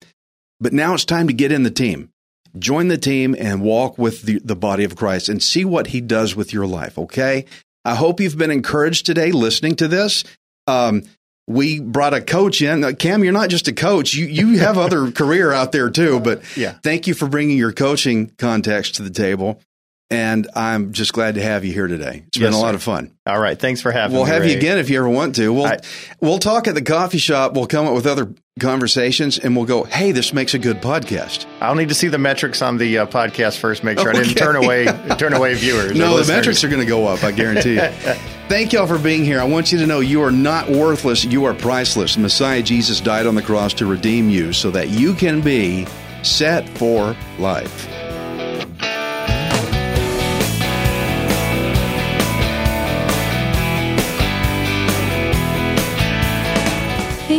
But 0.59 0.73
now 0.73 0.95
it's 0.95 1.05
time 1.05 1.29
to 1.29 1.33
get 1.33 1.53
in 1.53 1.63
the 1.63 1.71
team. 1.71 2.11
Join 2.59 2.89
the 2.89 2.99
team 2.99 3.37
and 3.39 3.63
walk 3.63 3.97
with 3.97 4.23
the, 4.23 4.41
the 4.41 4.57
body 4.57 4.83
of 4.83 4.97
Christ 4.97 5.29
and 5.29 5.41
see 5.41 5.65
what 5.65 5.87
he 5.87 6.01
does 6.01 6.35
with 6.35 6.53
your 6.53 6.67
life, 6.67 6.99
okay? 6.99 7.45
I 7.85 7.95
hope 7.95 8.19
you've 8.19 8.37
been 8.37 8.51
encouraged 8.51 9.07
today 9.07 9.31
listening 9.31 9.77
to 9.77 9.87
this. 9.87 10.25
Um, 10.67 11.05
we 11.47 11.79
brought 11.79 12.13
a 12.13 12.21
coach 12.21 12.61
in. 12.61 12.97
Kam, 12.97 13.23
you're 13.23 13.33
not 13.33 13.51
just 13.51 13.69
a 13.69 13.73
coach. 13.73 14.15
You 14.15 14.27
you 14.27 14.59
have 14.59 14.79
other 14.79 15.11
career 15.13 15.53
out 15.53 15.71
there 15.71 15.91
too. 15.91 16.19
But 16.19 16.43
Yeah. 16.57 16.75
thank 16.83 17.07
you 17.07 17.15
for 17.15 17.29
bringing 17.29 17.57
your 17.57 17.71
coaching 17.73 18.33
context 18.37 18.97
to 18.97 19.03
the 19.05 19.11
table. 19.11 19.61
And 20.09 20.47
I'm 20.55 20.93
just 20.93 21.13
glad 21.13 21.35
to 21.35 21.43
have 21.43 21.65
you 21.65 21.73
here 21.73 21.89
today. 21.89 22.23
It's 22.29 22.39
been 22.39 22.53
Yes, 22.53 22.55
a 22.55 22.59
lot 22.59 22.71
sir. 22.71 22.75
of 22.77 22.83
fun. 22.85 23.11
All 23.27 23.41
right. 23.41 23.59
Thanks 23.59 23.81
for 23.81 23.91
having 23.91 24.13
me. 24.15 24.19
We'll 24.19 24.27
have 24.27 24.43
Ray. 24.43 24.53
you 24.53 24.57
again 24.57 24.79
if 24.79 24.89
you 24.89 24.99
ever 24.99 25.09
want 25.09 25.35
to. 25.35 25.53
We'll 25.53 25.67
I- 25.67 25.81
we'll 26.21 26.39
talk 26.39 26.69
at 26.69 26.77
the 26.77 26.83
coffee 26.83 27.19
shop. 27.19 27.55
We'll 27.55 27.67
come 27.67 27.87
up 27.89 27.95
with 27.95 28.07
other 28.07 28.33
conversations, 28.61 29.37
and 29.37 29.57
we'll 29.57 29.65
go. 29.65 29.83
Hey, 29.83 30.13
this 30.13 30.33
makes 30.33 30.55
a 30.55 30.61
good 30.61 30.81
podcast. 30.81 31.45
I'll 31.61 31.75
need 31.75 31.89
to 31.89 31.95
see 31.97 32.07
the 32.07 32.19
metrics 32.19 32.63
on 32.63 32.77
the 32.79 32.99
uh, 32.99 33.07
podcast 33.07 33.59
first. 33.59 33.83
Make 33.83 33.99
sure 33.99 34.11
I 34.11 34.13
didn't 34.13 34.37
turn 34.37 34.55
away 34.55 34.85
turn 35.19 35.33
away 35.33 35.55
viewers. 35.55 35.97
No, 35.99 36.17
the 36.23 36.33
metrics 36.33 36.63
are 36.63 36.69
going 36.69 36.81
to 36.81 36.87
go 36.87 37.09
up. 37.09 37.25
I 37.25 37.33
guarantee 37.33 37.75
you. 37.75 37.81
Thank 38.49 38.73
y'all 38.73 38.87
for 38.87 38.99
being 38.99 39.25
here. 39.25 39.41
I 39.41 39.45
want 39.45 39.73
you 39.73 39.79
to 39.79 39.87
know 39.89 39.99
you 39.99 40.23
are 40.23 40.31
not 40.31 40.71
worthless. 40.71 41.25
You 41.25 41.47
are 41.47 41.53
priceless. 41.55 42.17
Messiah 42.17 42.63
Jesus 42.63 43.01
died 43.01 43.27
on 43.27 43.35
the 43.35 43.43
cross 43.43 43.75
to 43.75 43.87
redeem 43.87 44.31
you 44.31 44.53
so 44.53 44.71
that 44.71 44.89
you 44.89 45.15
can 45.15 45.41
be 45.41 45.85
set 46.23 46.69
for 46.79 47.17
life. 47.41 47.89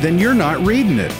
then 0.00 0.18
you're 0.18 0.34
not 0.34 0.64
reading 0.64 0.98
it. 0.98 1.12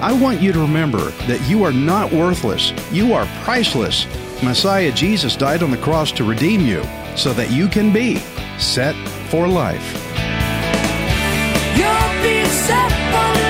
I 0.00 0.12
want 0.12 0.40
you 0.40 0.52
to 0.52 0.60
remember 0.60 1.10
that 1.26 1.40
you 1.48 1.64
are 1.64 1.72
not 1.72 2.12
worthless. 2.12 2.72
You 2.92 3.12
are 3.14 3.26
priceless. 3.42 4.06
Messiah 4.42 4.92
Jesus 4.92 5.36
died 5.36 5.62
on 5.62 5.70
the 5.70 5.76
cross 5.78 6.12
to 6.12 6.24
redeem 6.24 6.60
you 6.60 6.82
so 7.16 7.32
that 7.32 7.50
you 7.50 7.68
can 7.68 7.92
be 7.92 8.16
set 8.58 8.94
for 9.28 9.48
life. 9.48 9.92
You'll 11.76 12.22
be 12.22 12.44
set 12.48 12.90
for 13.12 13.47